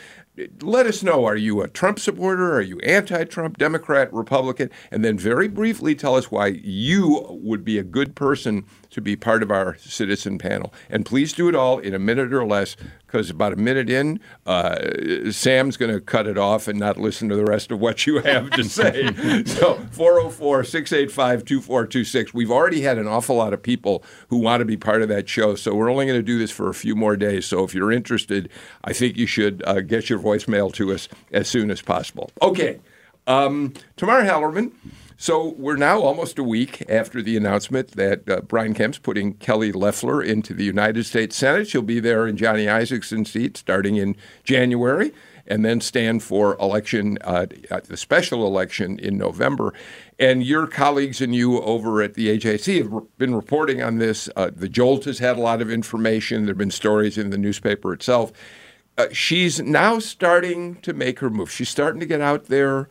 [0.61, 2.55] let us know are you a Trump supporter?
[2.55, 4.70] Are you anti Trump, Democrat, Republican?
[4.90, 9.16] And then very briefly tell us why you would be a good person to be
[9.16, 10.72] part of our citizen panel.
[10.88, 12.76] And please do it all in a minute or less,
[13.07, 17.28] because about a minute in, uh, Sam's going to cut it off and not listen
[17.28, 19.12] to the rest of what you have to say.
[19.46, 22.33] so 404 685 2426.
[22.33, 25.28] We've already had an awful lot of people who want to be part of that
[25.28, 25.57] show.
[25.57, 27.46] So we're only going to do this for a few more days.
[27.46, 28.48] So if you're interested,
[28.85, 32.30] I think you should uh, get your voicemail to us as soon as possible.
[32.40, 32.78] Okay.
[33.26, 34.70] Um, Tamar Hallerman
[35.16, 39.72] so we're now almost a week after the announcement that uh, Brian Kemp's putting Kelly
[39.72, 41.68] Loeffler into the United States Senate.
[41.68, 45.12] She'll be there in Johnny Isakson's seat starting in January
[45.46, 47.46] and then stand for election, uh,
[47.85, 49.74] the special election in November.
[50.18, 54.29] And your colleagues and you over at the AJC have been reporting on this.
[54.37, 56.44] Uh, the Jolt has had a lot of information.
[56.44, 58.33] There have been stories in the newspaper itself.
[58.96, 61.50] Uh, she's now starting to make her move.
[61.50, 62.88] She's starting to get out there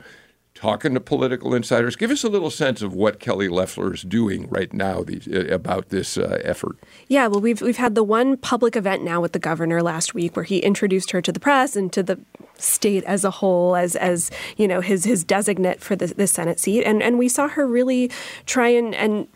[0.64, 1.98] talking to political insiders.
[1.98, 5.46] Give us a little sense of what Kelly Loeffler is doing right now these, uh,
[5.52, 6.78] about this uh, effort.
[7.10, 10.38] Yeah, well, we've we've had the one public event now with the governor last week
[10.38, 12.18] where he introduced her to the press and to the
[12.58, 16.62] state as a whole as as you know his his designate for the, the Senate
[16.62, 18.10] seat, and and we saw her really
[18.46, 19.28] try and and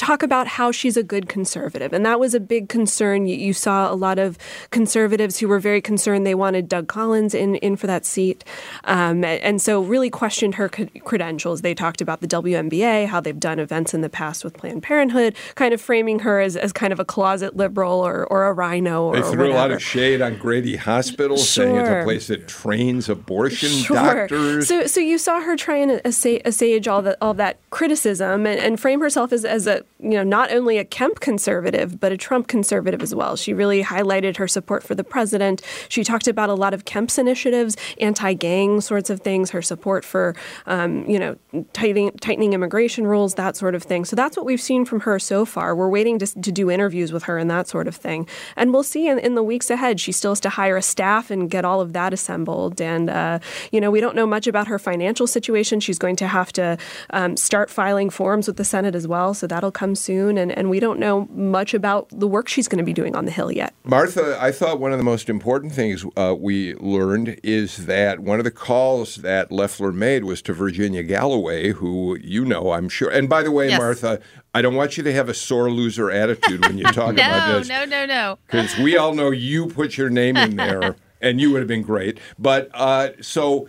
[0.00, 1.92] talk about how she's a good conservative.
[1.92, 3.26] And that was a big concern.
[3.26, 4.38] You, you, saw a lot of
[4.70, 8.42] conservatives who were very concerned they wanted Doug Collins in, in for that seat.
[8.84, 11.60] Um, and so really questioned her credentials.
[11.60, 15.36] They talked about the WNBA, how they've done events in the past with Planned Parenthood,
[15.54, 19.04] kind of framing her as, as kind of a closet liberal or, or a RINO.
[19.04, 19.50] Or, they threw whatever.
[19.50, 21.44] a lot of shade on Grady Hospital, sure.
[21.44, 23.96] saying it's a place that trains abortion sure.
[23.96, 24.66] doctors.
[24.66, 28.80] So, so you saw her try and assuage all, the, all that criticism and, and
[28.80, 32.48] frame herself as, as a you know, not only a Kemp conservative, but a Trump
[32.48, 33.36] conservative as well.
[33.36, 35.60] She really highlighted her support for the president.
[35.88, 40.34] She talked about a lot of Kemp's initiatives, anti-gang sorts of things, her support for,
[40.66, 41.36] um, you know,
[41.72, 44.04] tightening, tightening immigration rules, that sort of thing.
[44.04, 45.76] So that's what we've seen from her so far.
[45.76, 48.26] We're waiting to, to do interviews with her and that sort of thing.
[48.56, 50.00] And we'll see in, in the weeks ahead.
[50.00, 52.80] She still has to hire a staff and get all of that assembled.
[52.80, 55.80] And, uh, you know, we don't know much about her financial situation.
[55.80, 56.78] She's going to have to
[57.10, 59.34] um, start filing forms with the Senate as well.
[59.34, 62.76] So that'll come soon, and, and we don't know much about the work she's going
[62.76, 63.72] to be doing on the Hill yet.
[63.82, 68.38] Martha, I thought one of the most important things uh, we learned is that one
[68.38, 73.08] of the calls that Loeffler made was to Virginia Galloway, who you know, I'm sure.
[73.08, 73.78] And by the way, Yes.
[73.78, 74.20] Martha,
[74.54, 77.58] I don't want you to have a sore loser attitude when you talk about No,
[77.60, 77.68] this.
[77.68, 78.38] no, no, no.
[78.46, 81.82] because we all know you put your name in there and you would have been
[81.82, 82.18] great.
[82.38, 83.66] But uh, so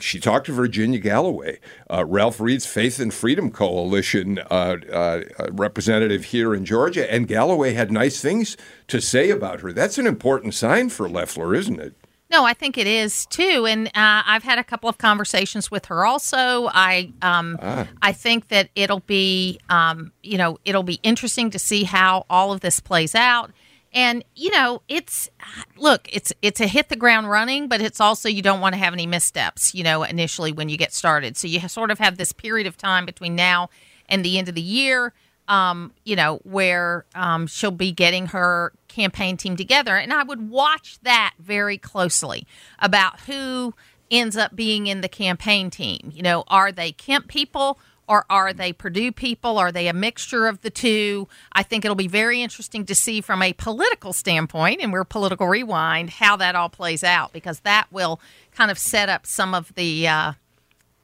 [0.00, 1.58] she talked to Virginia Galloway,
[1.90, 7.72] uh, Ralph Reed's Faith and Freedom Coalition uh, uh, representative here in Georgia, and Galloway
[7.72, 8.56] had nice things
[8.88, 9.72] to say about her.
[9.72, 11.94] That's an important sign for Loeffler, isn't it?
[12.28, 13.90] No, I think it is too, and uh,
[14.26, 16.04] I've had a couple of conversations with her.
[16.04, 17.86] Also, I um, Ah.
[18.02, 22.52] I think that it'll be um, you know it'll be interesting to see how all
[22.52, 23.52] of this plays out.
[23.96, 25.30] And you know, it's
[25.78, 28.78] look, it's it's a hit the ground running, but it's also you don't want to
[28.78, 29.74] have any missteps.
[29.74, 32.76] You know, initially when you get started, so you sort of have this period of
[32.76, 33.70] time between now
[34.06, 35.14] and the end of the year.
[35.48, 39.96] Um, you know, where um, she'll be getting her campaign team together.
[39.96, 42.46] And I would watch that very closely
[42.80, 43.72] about who
[44.10, 46.10] ends up being in the campaign team.
[46.12, 47.78] You know, are they Kemp people?
[48.08, 49.58] Or are they Perdue people?
[49.58, 51.28] Are they a mixture of the two?
[51.52, 55.48] I think it'll be very interesting to see from a political standpoint, and we're political
[55.48, 58.20] rewind, how that all plays out because that will
[58.54, 60.32] kind of set up some of the uh,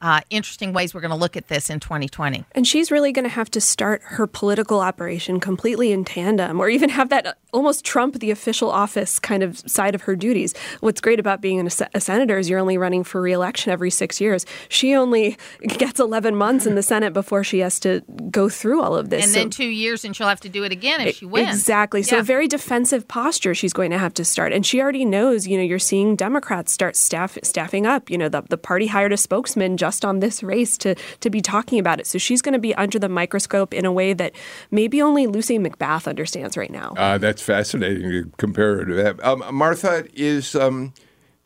[0.03, 2.43] uh, interesting ways we're going to look at this in 2020.
[2.51, 6.69] And she's really going to have to start her political operation completely in tandem, or
[6.69, 10.53] even have that almost trump the official office kind of side of her duties.
[10.81, 14.19] What's great about being a, a senator is you're only running for reelection every six
[14.19, 14.45] years.
[14.69, 18.95] She only gets 11 months in the Senate before she has to go through all
[18.97, 19.23] of this.
[19.23, 21.49] And So- then two years, and she'll have to do it again if she wins.
[21.51, 22.03] Exactly.
[22.03, 22.21] So Yeah.
[22.21, 24.51] a very defensive posture she's going to have to start.
[24.51, 28.09] And she already knows, you know, you're seeing Democrats start staff staffing up.
[28.09, 31.41] You know, the, the party hired a spokesman just on this race to to be
[31.41, 32.07] talking about it.
[32.07, 34.33] So she's going to be under the microscope in a way that
[34.71, 36.93] maybe only Lucy McBath understands right now.
[36.97, 39.23] Uh, that's fascinating to compare her to that.
[39.23, 40.93] Um, Martha, is um,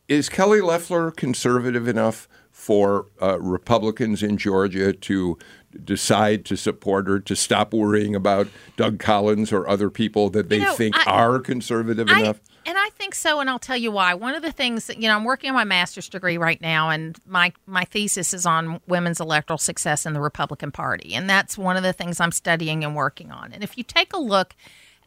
[0.08, 5.38] is Kelly Loeffler conservative enough for uh, Republicans in Georgia to
[5.84, 10.60] decide to support her, to stop worrying about Doug Collins or other people that they
[10.60, 12.40] know, think I- are conservative I- enough?
[12.68, 14.12] And I think so, and I'll tell you why.
[14.12, 16.90] One of the things that you know, I'm working on my master's degree right now,
[16.90, 21.56] and my my thesis is on women's electoral success in the Republican Party, and that's
[21.56, 23.54] one of the things I'm studying and working on.
[23.54, 24.54] And if you take a look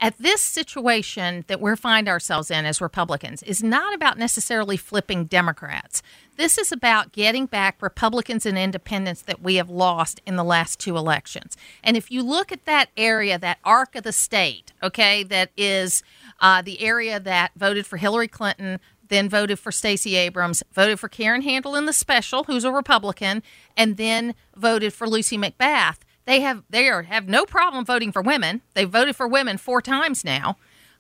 [0.02, 5.26] at this situation that we find ourselves in as Republicans, is not about necessarily flipping
[5.26, 6.02] Democrats.
[6.38, 10.80] This is about getting back Republicans and independents that we have lost in the last
[10.80, 11.56] two elections.
[11.84, 16.02] And if you look at that area, that arc of the state, okay, that is
[16.40, 18.80] uh, the area that voted for Hillary Clinton,
[19.10, 23.44] then voted for Stacey Abrams, voted for Karen Handel in the special, who's a Republican,
[23.78, 25.98] and then voted for Lucy McBath.
[26.32, 28.62] They have they are have no problem voting for women.
[28.74, 30.56] They voted for women four times now.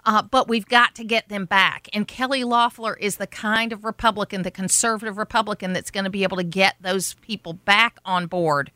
[0.05, 1.87] Uh, but we've got to get them back.
[1.93, 6.23] And Kelly Loeffler is the kind of Republican, the conservative Republican, that's going to be
[6.23, 8.73] able to get those people back on board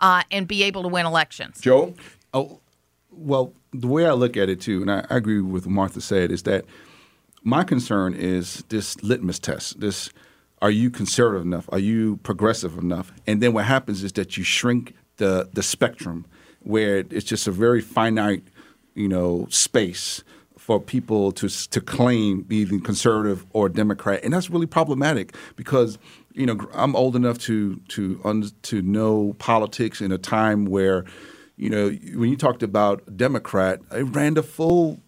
[0.00, 1.60] uh, and be able to win elections.
[1.60, 1.94] Joe?
[2.34, 2.58] Oh,
[3.12, 6.00] well, the way I look at it too, and I, I agree with what Martha
[6.00, 6.64] said, is that
[7.44, 9.78] my concern is this litmus test.
[9.78, 10.10] This
[10.60, 11.68] are you conservative enough?
[11.70, 13.12] Are you progressive enough?
[13.24, 16.26] And then what happens is that you shrink the the spectrum
[16.60, 18.44] where it's just a very finite,
[18.94, 20.22] you know, space
[20.58, 25.98] for people to to claim being conservative or Democrat, and that's really problematic because
[26.34, 31.04] you know I'm old enough to to un, to know politics in a time where
[31.56, 35.00] you know when you talked about Democrat, it ran the full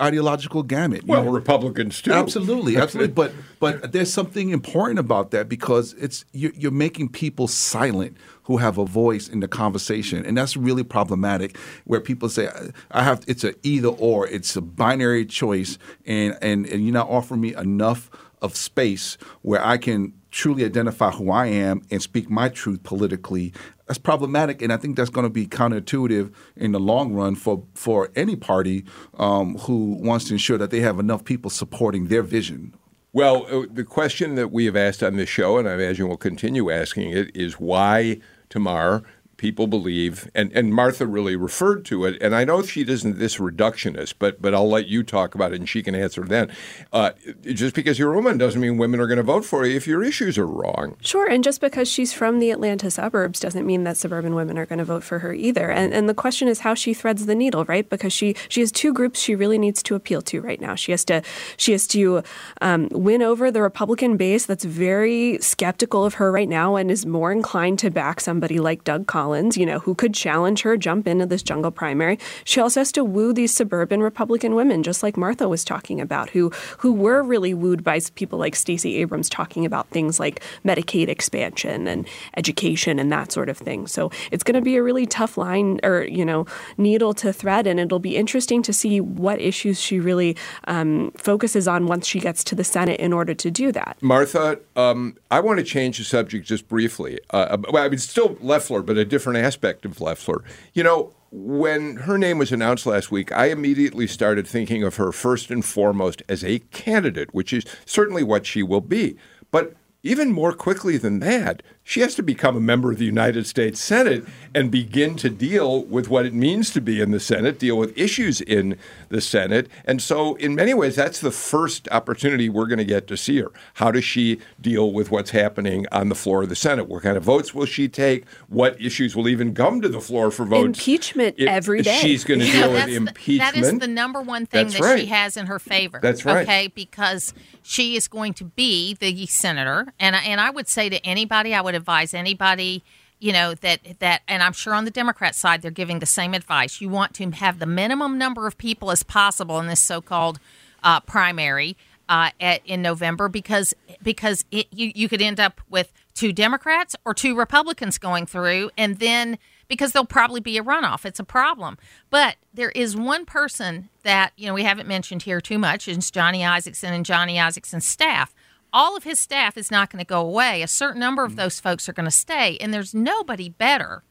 [0.00, 1.02] ideological gamut.
[1.02, 1.30] you Well, know.
[1.30, 2.12] Republicans too.
[2.12, 3.12] Absolutely, absolutely.
[3.12, 8.56] but but there's something important about that because it's you're, you're making people silent who
[8.56, 11.56] have a voice in the conversation, and that's really problematic.
[11.84, 12.48] Where people say,
[12.90, 14.26] "I have," it's a either or.
[14.26, 18.10] It's a binary choice, and and and you're not offering me enough
[18.40, 23.52] of space where I can truly identify who I am and speak my truth politically.
[23.92, 27.62] That's problematic, and I think that's going to be counterintuitive in the long run for
[27.74, 28.86] for any party
[29.18, 32.74] um, who wants to ensure that they have enough people supporting their vision.
[33.12, 36.16] Well, uh, the question that we have asked on this show, and I imagine we'll
[36.16, 39.02] continue asking it, is why tomorrow
[39.42, 43.38] people believe, and, and Martha really referred to it, and I know she isn't this
[43.38, 46.52] reductionist, but but I'll let you talk about it and she can answer then.
[46.92, 47.10] Uh,
[47.42, 49.84] just because you're a woman doesn't mean women are going to vote for you if
[49.84, 50.96] your issues are wrong.
[51.00, 54.64] Sure, and just because she's from the Atlanta suburbs doesn't mean that suburban women are
[54.64, 55.72] going to vote for her either.
[55.72, 57.90] And and the question is how she threads the needle, right?
[57.90, 60.76] Because she she has two groups she really needs to appeal to right now.
[60.76, 61.20] She has to
[61.56, 62.22] she has to
[62.60, 67.04] um, win over the Republican base that's very skeptical of her right now and is
[67.04, 69.31] more inclined to back somebody like Doug Collins.
[69.32, 72.18] Collins, you know, who could challenge her, jump into this jungle primary.
[72.44, 76.28] She also has to woo these suburban Republican women, just like Martha was talking about,
[76.28, 81.08] who who were really wooed by people like Stacey Abrams talking about things like Medicaid
[81.08, 82.06] expansion and
[82.36, 83.86] education and that sort of thing.
[83.86, 86.44] So it's going to be a really tough line or you know
[86.76, 91.66] needle to thread, and it'll be interesting to see what issues she really um, focuses
[91.66, 93.96] on once she gets to the Senate in order to do that.
[94.02, 97.18] Martha, um, I want to change the subject just briefly.
[97.30, 100.44] Uh, well, I mean, still Loeffler, but a different aspect of Loeffler.
[100.72, 105.12] You know, when her name was announced last week, I immediately started thinking of her
[105.12, 109.16] first and foremost as a candidate, which is certainly what she will be.
[109.50, 113.46] But even more quickly than that, she has to become a member of the United
[113.46, 114.24] States Senate
[114.54, 117.96] and begin to deal with what it means to be in the Senate, deal with
[117.98, 118.76] issues in
[119.08, 119.68] the Senate.
[119.84, 123.38] And so, in many ways, that's the first opportunity we're going to get to see
[123.40, 123.50] her.
[123.74, 126.88] How does she deal with what's happening on the floor of the Senate?
[126.88, 128.26] What kind of votes will she take?
[128.48, 130.66] What issues will even come to the floor for votes?
[130.78, 131.98] Impeachment It- every day.
[132.00, 133.54] She's going to deal with That's the- impeachment.
[133.54, 135.00] that is the number one thing That's that right.
[135.00, 135.98] she has in her favor.
[136.00, 136.42] That's right.
[136.42, 140.88] Okay, because she is going to be the senator, and I, and I would say
[140.88, 142.82] to anybody, I would advise anybody,
[143.18, 146.34] you know that that, and I'm sure on the Democrat side they're giving the same
[146.34, 146.80] advice.
[146.80, 150.40] You want to have the minimum number of people as possible in this so-called
[150.82, 151.76] uh, primary.
[152.08, 156.94] Uh, at, in November, because because it, you you could end up with two Democrats
[157.06, 161.06] or two Republicans going through, and then because there'll probably be a runoff.
[161.06, 161.78] It's a problem.
[162.10, 165.98] But there is one person that, you know, we haven't mentioned here too much, and
[165.98, 168.34] it's Johnny Isakson and Johnny Isakson's staff.
[168.72, 170.62] All of his staff is not going to go away.
[170.62, 174.02] A certain number of those folks are going to stay, and there's nobody better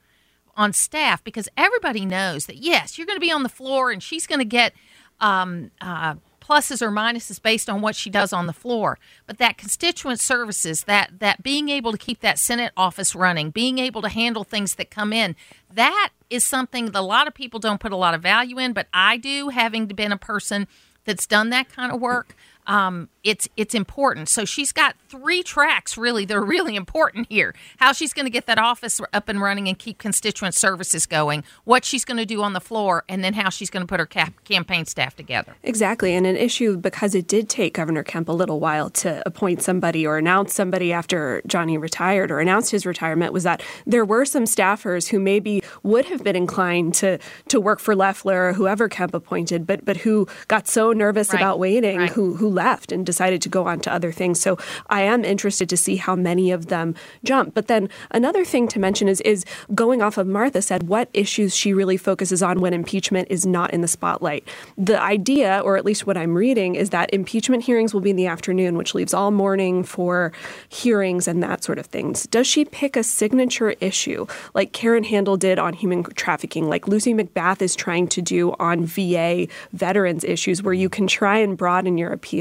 [0.56, 4.04] on staff because everybody knows that yes, you're going to be on the floor, and
[4.04, 4.74] she's going to get
[5.20, 8.98] um, uh, pluses or minuses based on what she does on the floor.
[9.26, 13.80] But that constituent services, that that being able to keep that Senate office running, being
[13.80, 15.36] able to handle things that come in,
[15.74, 18.74] that is something that a lot of people don't put a lot of value in.
[18.74, 20.68] But I do, having been a person
[21.06, 22.36] that's done that kind of work.
[22.72, 24.30] Um, it's it's important.
[24.30, 27.54] So she's got three tracks really that are really important here.
[27.78, 31.44] How she's going to get that office up and running and keep constituent services going,
[31.66, 34.00] what she's going to do on the floor, and then how she's going to put
[34.00, 35.54] her cap- campaign staff together.
[35.64, 36.16] Exactly.
[36.16, 40.08] And an issue because it did take Governor Kemp a little while to appoint somebody
[40.08, 44.46] or announce somebody after Johnny retired or announced his retirement was that there were some
[44.46, 47.20] staffers who maybe would have been inclined to
[47.50, 51.40] to work for Loeffler or whoever Kemp appointed, but but who got so nervous Right.
[51.42, 52.10] about waiting, Right.
[52.10, 54.40] who who left and decided to go on to other things.
[54.40, 54.58] So
[54.90, 56.88] I am interested to see how many of them
[57.24, 57.48] jump.
[57.58, 61.52] But then another thing to mention is is going off of Martha said what issues
[61.62, 64.44] she really focuses on when impeachment is not in the spotlight.
[64.78, 68.16] The idea, or at least what I'm reading, is that impeachment hearings will be in
[68.16, 70.32] the afternoon, which leaves all morning for
[70.70, 72.28] hearings and that sort of things.
[72.28, 77.14] Does she pick a signature issue like Karen Handel did on human trafficking, like Lucy
[77.14, 81.98] McBath is trying to do on VA veterans issues, where you can try and broaden
[81.98, 82.41] your appeal?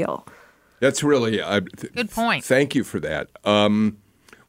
[0.79, 2.43] That's really uh, th- Good point.
[2.43, 3.29] Thank you for that.
[3.45, 3.97] Um,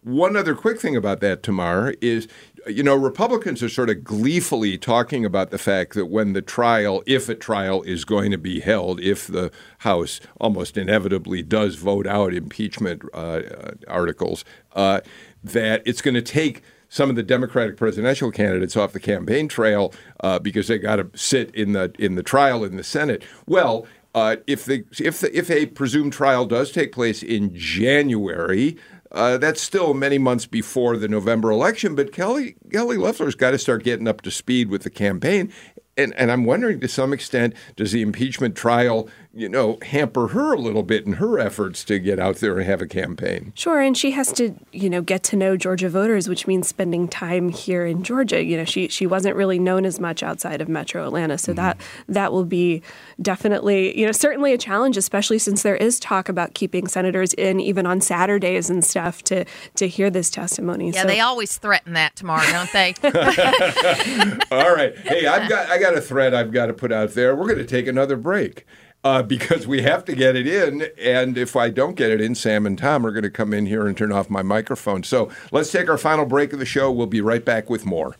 [0.02, 2.26] one other quick thing about that, Tamar, is
[2.66, 7.02] you know Republicans are sort of gleefully talking about the fact that when the trial,
[7.06, 12.06] if a trial is going to be held, if the House almost inevitably does vote
[12.06, 14.44] out impeachment uh, uh, articles,
[14.74, 15.00] uh,
[15.44, 19.94] that it's going to take some of the Democratic presidential candidates off the campaign trail
[20.20, 23.22] uh, because they got to sit in the in the trial in the Senate.
[23.46, 28.76] Well, uh, if the if the, if a presumed trial does take place in January,
[29.10, 31.94] uh, that's still many months before the November election.
[31.94, 35.52] But Kelly Kelly Loeffler's got to start getting up to speed with the campaign.
[35.96, 40.54] And, and I'm wondering to some extent, does the impeachment trial, you know, hamper her
[40.54, 43.52] a little bit in her efforts to get out there and have a campaign?
[43.54, 47.08] Sure, and she has to, you know, get to know Georgia voters, which means spending
[47.08, 48.42] time here in Georgia.
[48.42, 51.76] You know, she she wasn't really known as much outside of Metro Atlanta, so that
[51.76, 52.12] mm-hmm.
[52.14, 52.82] that will be
[53.20, 57.60] definitely, you know, certainly a challenge, especially since there is talk about keeping senators in
[57.60, 60.90] even on Saturdays and stuff to to hear this testimony.
[60.90, 62.94] Yeah, so, they always threaten that tomorrow, don't they?
[64.50, 64.96] All right.
[64.98, 67.34] Hey, I've got I got a thread I've got to put out there.
[67.34, 68.66] We're going to take another break.
[69.04, 72.36] Uh, because we have to get it in, and if I don't get it in,
[72.36, 75.02] Sam and Tom are going to come in here and turn off my microphone.
[75.02, 76.90] So let's take our final break of the show.
[76.92, 78.14] We'll be right back with more.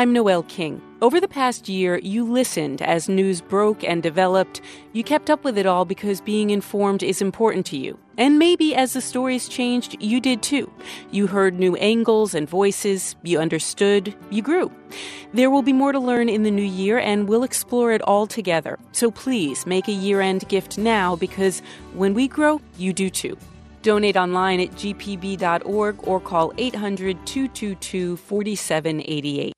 [0.00, 0.80] I'm Noel King.
[1.02, 4.62] Over the past year, you listened as news broke and developed.
[4.94, 7.98] You kept up with it all because being informed is important to you.
[8.16, 10.72] And maybe as the stories changed, you did too.
[11.10, 14.72] You heard new angles and voices, you understood, you grew.
[15.34, 18.26] There will be more to learn in the new year, and we'll explore it all
[18.26, 18.78] together.
[18.92, 21.60] So please make a year end gift now because
[21.92, 23.36] when we grow, you do too.
[23.82, 29.52] Donate online at gpb.org or call 800 222 4788.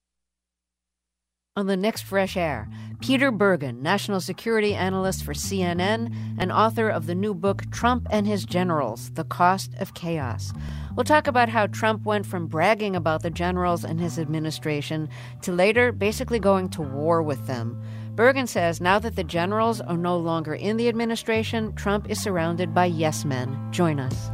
[1.54, 2.66] On the next Fresh Air,
[3.02, 8.26] Peter Bergen, national security analyst for CNN and author of the new book Trump and
[8.26, 10.54] His Generals The Cost of Chaos.
[10.96, 15.10] We'll talk about how Trump went from bragging about the generals and his administration
[15.42, 17.78] to later basically going to war with them.
[18.14, 22.72] Bergen says now that the generals are no longer in the administration, Trump is surrounded
[22.72, 23.54] by yes men.
[23.72, 24.30] Join us.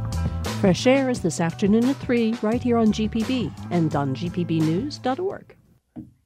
[0.61, 5.58] Fresh Air is this afternoon at 3 right here on GPB and on gpbnews.org.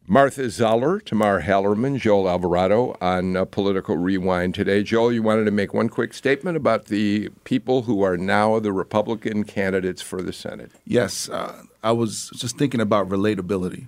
[0.05, 4.83] Martha Zoller, Tamar Hallerman, Joel Alvarado on uh, Political Rewind today.
[4.83, 8.73] Joel, you wanted to make one quick statement about the people who are now the
[8.73, 10.71] Republican candidates for the Senate.
[10.85, 13.87] Yes, uh, I was just thinking about relatability.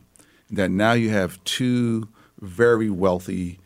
[0.49, 2.07] That now you have two
[2.39, 3.59] very wealthy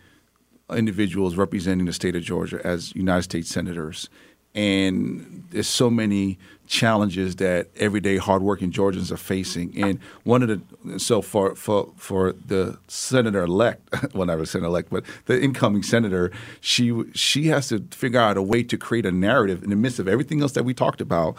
[0.71, 4.09] individuals representing the state of Georgia as United States senators.
[4.55, 6.37] And there's so many
[6.69, 9.75] challenges that everyday hardworking Georgians are facing.
[9.81, 14.89] And one of the so for for for the senator elect, well not senator elect,
[14.91, 16.31] but the incoming senator,
[16.61, 19.99] she she has to figure out a way to create a narrative in the midst
[19.99, 21.37] of everything else that we talked about,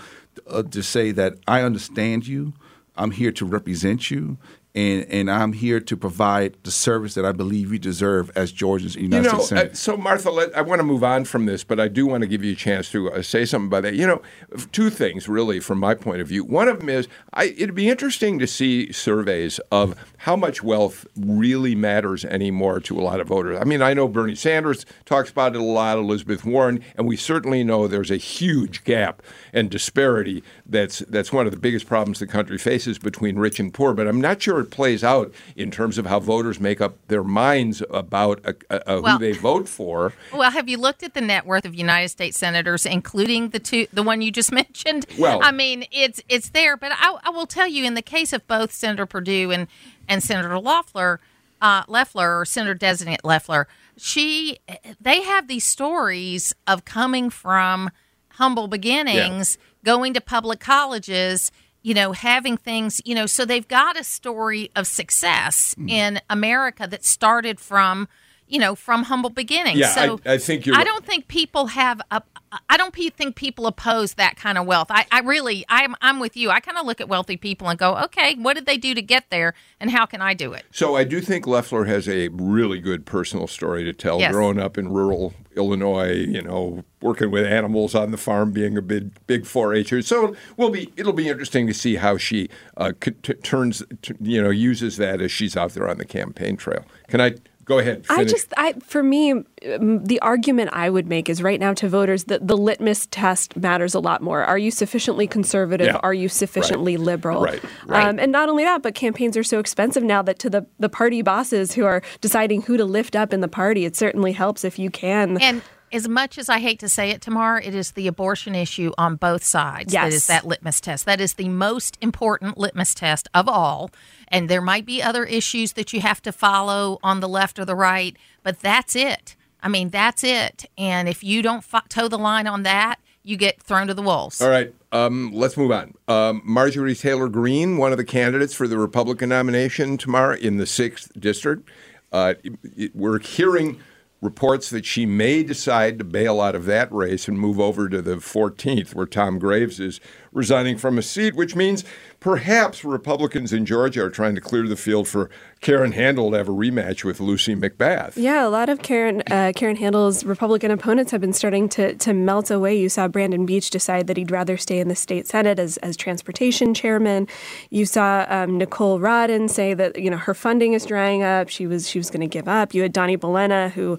[0.49, 2.53] uh, to say that I understand you,
[2.97, 4.37] I'm here to represent you,
[4.75, 8.95] and and I'm here to provide the service that I believe you deserve as Georgians
[8.95, 9.73] in the United you know, States Senate.
[9.73, 12.23] Uh, so, Martha, let, I want to move on from this, but I do want
[12.23, 13.95] to give you a chance to uh, say something about that.
[13.95, 14.23] You know,
[14.71, 16.45] two things really from my point of view.
[16.45, 21.07] One of them is I, it'd be interesting to see surveys of how much wealth
[21.17, 23.59] really matters anymore to a lot of voters.
[23.61, 27.17] I mean, I know Bernie Sanders talks about it a lot, Elizabeth Warren, and we
[27.17, 32.21] certainly know there's a huge gap and disparity that's that's one of the biggest problems
[32.21, 33.95] the country faces between rich and poor.
[33.95, 37.25] But I'm not sure it plays out in terms of how voters make up their
[37.25, 40.13] minds about uh, uh, Well- who they vote for.
[40.33, 43.87] Well, have you looked at the net worth of United States senators, including the two,
[43.93, 45.07] the one you just mentioned?
[45.19, 48.33] Well- I mean, it's it's there, but I, I will tell you, in the case
[48.33, 49.67] of both Senator Perdue and
[50.09, 51.21] and Senator Loeffler,
[51.61, 54.59] uh, Loeffler or Senator Designate Loeffler, she
[55.01, 57.91] they have these stories of coming from
[58.35, 61.53] humble beginnings, going to public colleges.
[61.83, 65.91] You know, having things, you know, so they've got a story of success Mm.
[65.91, 68.07] in America that started from,
[68.47, 69.79] you know, from humble beginnings.
[69.79, 72.23] Yeah, so I- I think you're- I don't think people have a.
[72.69, 74.89] I don't think people oppose that kind of wealth.
[74.91, 76.51] I, I really, I'm, I'm with you.
[76.51, 79.03] I kind of look at wealthy people and go, okay, what did they do to
[79.03, 80.65] get there, and how can I do it?
[80.73, 84.19] So I do think Loeffler has a really good personal story to tell.
[84.19, 84.33] Yes.
[84.33, 88.83] Growing up in rural Illinois, you know, working with animals on the farm, being a
[88.83, 90.03] big big 4-H'er.
[90.03, 94.43] So will be it'll be interesting to see how she uh, t- turns, t- you
[94.43, 96.85] know, uses that as she's out there on the campaign trail.
[97.09, 97.35] Can I
[97.71, 98.05] go ahead?
[98.11, 101.89] I just, I for me, um, the argument I would make is right now to
[101.89, 104.45] voters that the litmus test matters a lot more.
[104.45, 105.87] Are you sufficiently conservative?
[105.87, 106.01] Yeah.
[106.03, 107.43] Are you sufficiently liberal?
[107.43, 108.09] Right, right.
[108.09, 110.89] Um, and not only that, but campaigns are so expensive now that to the the
[110.89, 114.65] party bosses who are deciding who to lift up in the party, it certainly helps
[114.65, 115.41] if you can.
[115.41, 115.63] And
[115.93, 119.17] as much as I hate to say it, Tamar, it is the abortion issue on
[119.17, 120.15] both sides that Yes.
[120.15, 121.05] is that litmus test.
[121.07, 123.91] That is the most important litmus test of all.
[124.29, 127.65] And there might be other issues that you have to follow on the left or
[127.65, 129.37] the right, but that's it.
[129.63, 130.65] I mean, that's it.
[130.79, 134.01] And if you don't fo- toe the line on that, you get thrown to the
[134.01, 134.41] wolves.
[134.41, 135.93] All right, um, let's move on.
[136.09, 140.67] Um, Marjorie Taylor Greene, one of the candidates for the Republican nomination tomorrow in the
[140.67, 141.69] sixth district.
[142.13, 143.79] Uh, it- it- we're hearing
[144.21, 148.03] reports that she may decide to bail out of that race and move over to
[148.03, 150.01] the 14th, where Tom Graves is
[150.33, 151.85] resigning from a seat, which means
[152.21, 156.49] perhaps Republicans in Georgia are trying to clear the field for Karen Handel to have
[156.49, 158.13] a rematch with Lucy McBath.
[158.17, 162.13] Yeah, a lot of Karen uh, Karen Handel's Republican opponents have been starting to to
[162.13, 162.79] melt away.
[162.79, 165.97] You saw Brandon Beach decide that he'd rather stay in the state senate as as
[165.97, 167.27] transportation chairman.
[167.71, 171.49] You saw um, Nicole Rodden say that you know her funding is drying up.
[171.49, 172.75] She was she was going to give up.
[172.75, 173.99] You had Donnie Bolena who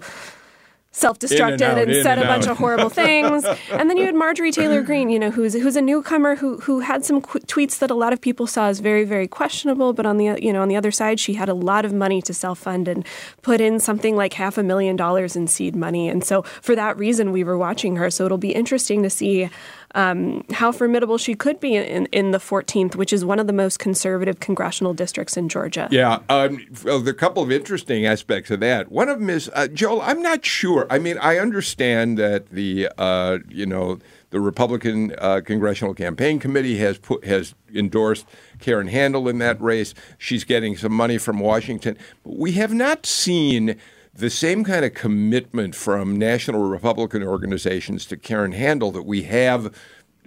[0.92, 2.52] self-destructed and out, and, said and a bunch out.
[2.52, 3.44] of horrible things.
[3.70, 6.80] and then you had Marjorie Taylor Greene, you know, who's who's a newcomer who who
[6.80, 9.92] had some qu- tweets that a lot of people saw as very very questionable.
[9.92, 12.22] But on the you know on the other side, she had a lot of money
[12.22, 13.04] to self-fund and
[13.42, 16.08] put in something like half a million dollars in seed money.
[16.08, 18.10] And so for that reason, we were watching her.
[18.10, 19.50] So it'll be interesting to see.
[19.94, 23.52] Um, how formidable she could be in, in the 14th, which is one of the
[23.52, 25.88] most conservative congressional districts in Georgia.
[25.90, 28.90] Yeah, um, well, there are a couple of interesting aspects of that.
[28.90, 30.00] One of them is uh, Joel.
[30.00, 30.86] I'm not sure.
[30.88, 33.98] I mean, I understand that the uh, you know
[34.30, 38.26] the Republican uh, Congressional Campaign Committee has put has endorsed
[38.58, 39.94] Karen Handel in that race.
[40.18, 41.96] She's getting some money from Washington.
[42.24, 43.76] We have not seen
[44.14, 49.74] the same kind of commitment from national Republican organizations to Karen Handel that we have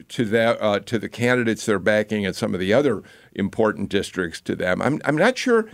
[0.09, 4.41] to that uh, to the candidates they're backing and some of the other important districts
[4.41, 4.81] to them.
[4.81, 5.69] I'm I'm not sure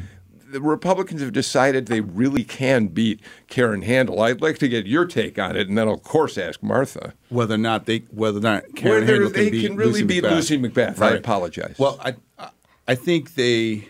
[0.51, 4.21] the Republicans have decided they really can beat Karen Handel.
[4.21, 7.13] I'd like to get your take on it, and then I'll, of course ask Martha
[7.29, 10.05] whether or not they whether or not Karen whether Handel they can, can really Lucy
[10.05, 10.31] beat McBath.
[10.31, 11.01] Lucy McBath.
[11.01, 11.75] I apologize.
[11.79, 12.15] Well, I
[12.87, 13.87] I think they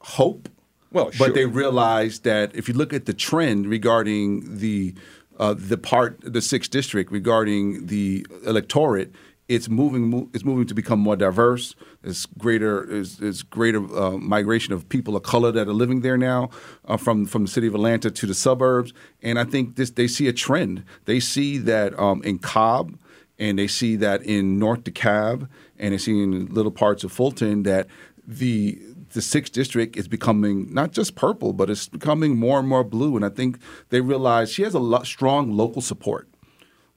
[0.00, 0.48] hope.
[0.92, 1.30] Well, but sure.
[1.30, 4.94] they realize that if you look at the trend regarding the
[5.38, 9.12] uh, the part the sixth district regarding the electorate,
[9.48, 11.74] it's moving mo- it's moving to become more diverse.
[12.02, 16.50] There's greater there's greater uh, migration of people of color that are living there now
[16.84, 20.08] uh, from from the city of Atlanta to the suburbs, and I think this they
[20.08, 20.84] see a trend.
[21.04, 22.98] They see that um, in Cobb
[23.40, 27.62] and they see that in North DeKalb, and they see in little parts of Fulton
[27.62, 27.86] that
[28.26, 28.78] the
[29.12, 33.16] the sixth district is becoming not just purple, but it's becoming more and more blue.
[33.16, 33.58] And I think
[33.88, 36.29] they realize she has a strong local support.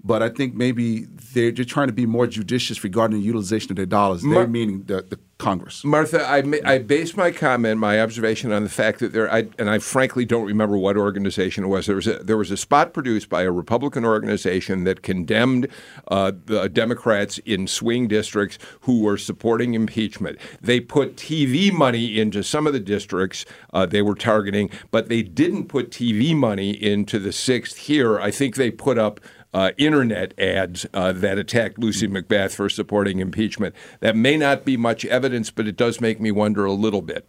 [0.03, 3.77] But I think maybe they're just trying to be more judicious regarding the utilization of
[3.77, 4.21] their dollars.
[4.21, 5.83] They're meaning the, the Congress.
[5.83, 9.47] Martha, I, ma- I based my comment, my observation on the fact that there, I,
[9.59, 11.85] and I frankly don't remember what organization it was.
[11.85, 15.67] There was a, there was a spot produced by a Republican organization that condemned
[16.07, 20.39] uh, the Democrats in swing districts who were supporting impeachment.
[20.61, 25.23] They put TV money into some of the districts uh, they were targeting, but they
[25.23, 28.17] didn't put TV money into the sixth here.
[28.19, 29.19] I think they put up
[29.53, 33.75] uh, internet ads uh, that attacked Lucy McBath for supporting impeachment.
[33.99, 37.27] That may not be much evidence, but it does make me wonder a little bit.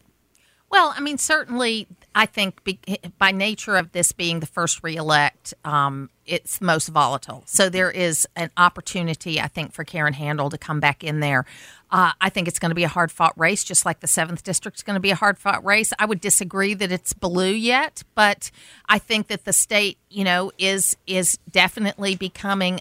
[0.70, 2.78] Well, I mean, certainly, I think be,
[3.18, 7.42] by nature of this being the first reelect, um, it's most volatile.
[7.46, 11.44] So there is an opportunity, I think, for Karen Handel to come back in there.
[11.90, 14.42] Uh, I think it's going to be a hard fought race, just like the seventh
[14.42, 15.92] district is going to be a hard fought race.
[15.98, 18.50] I would disagree that it's blue yet, but
[18.88, 22.80] I think that the state, you know, is is definitely becoming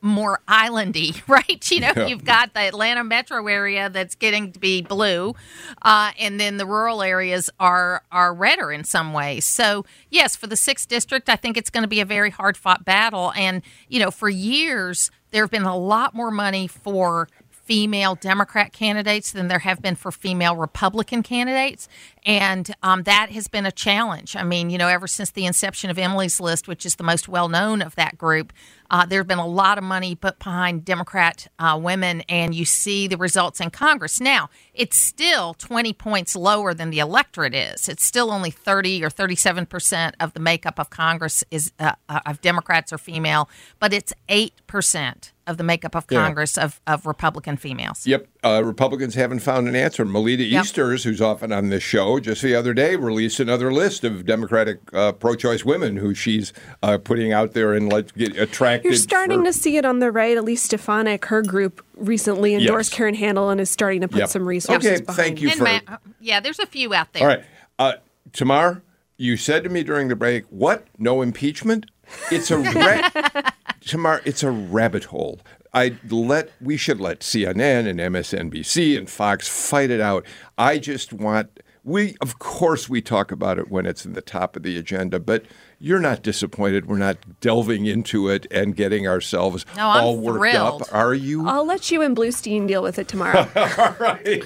[0.00, 1.70] more islandy, right?
[1.70, 2.06] You know, Yeah.
[2.06, 5.34] you've got the Atlanta metro area that's getting to be blue,
[5.82, 9.44] uh, and then the rural areas are are redder in some ways.
[9.44, 12.56] So yes, for the sixth district, I think it's going to be a very hard
[12.56, 13.32] fought battle.
[13.36, 18.72] And you know, for years there have been a lot more money for female Democrat
[18.72, 21.88] candidates than there have been for female Republican candidates.
[22.24, 24.36] And um, that has been a challenge.
[24.36, 27.28] I mean, you know, ever since the inception of Emily's List, which is the most
[27.28, 28.52] well known of that group,
[28.90, 32.64] uh, there has been a lot of money put behind Democrat uh, women, and you
[32.64, 34.20] see the results in Congress.
[34.20, 37.88] Now, it's still 20 points lower than the electorate is.
[37.88, 42.20] It's still only 30 or 37 percent of the makeup of Congress is uh, uh,
[42.26, 43.48] of Democrats or female,
[43.80, 46.24] but it's 8 percent of the makeup of Yeah.
[46.24, 48.06] Congress of, of Republican females.
[48.06, 50.04] Yep, uh, Republicans haven't found an answer.
[50.04, 50.64] Melita Yep.
[50.64, 54.78] Easters, who's often on this show, just the other day released another list of Democratic
[54.92, 58.88] uh, pro-choice women who she's uh, putting out there and let get attracted.
[58.90, 60.36] You're starting for- to see it on the right.
[60.36, 62.96] Elise Stefanik, her group recently endorsed Yes.
[62.96, 64.28] Karen Handel and is starting to put Yep.
[64.28, 65.64] some resources Okay, behind thank you for.
[65.64, 67.22] ma- yeah, there's a few out there.
[67.22, 67.44] All right,
[67.78, 67.92] uh,
[68.32, 68.82] Tamar,
[69.16, 70.86] you said to me during the break, "What?
[70.98, 71.86] No impeachment?
[72.30, 74.20] It's a ra- Tamar.
[74.24, 75.40] It's a rabbit hole."
[75.76, 80.24] I let we should let CNN and MSNBC and Fox fight it out.
[80.56, 84.56] I just want we of course we talk about it when it's in the top
[84.56, 85.44] of the agenda, but
[85.78, 90.38] you're not disappointed we're not delving into it and getting ourselves No, I'm all worked
[90.38, 90.82] thrilled.
[90.82, 91.46] up, are you?
[91.46, 93.40] I'll let you and Bluestein deal with it tomorrow.
[93.56, 94.42] All right.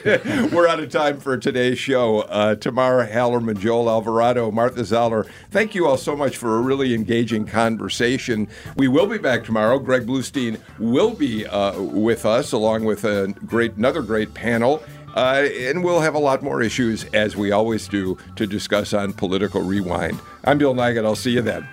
[0.53, 2.21] we're out of time for today's show.
[2.23, 6.95] Uh, Tamara Hallerman, Joel Alvarado, Martha Zoller, thank you all so much for a really
[6.95, 8.49] engaging conversation.
[8.77, 9.79] We will be back tomorrow.
[9.79, 14.83] Greg Bluestein will be uh, with us, along with a great, another great panel.
[15.15, 19.13] Uh, and we'll have a lot more issues, as we always do, to discuss on
[19.13, 20.19] Political Rewind.
[20.45, 21.05] I'm Bill Nigut.
[21.05, 21.67] I'll see you then.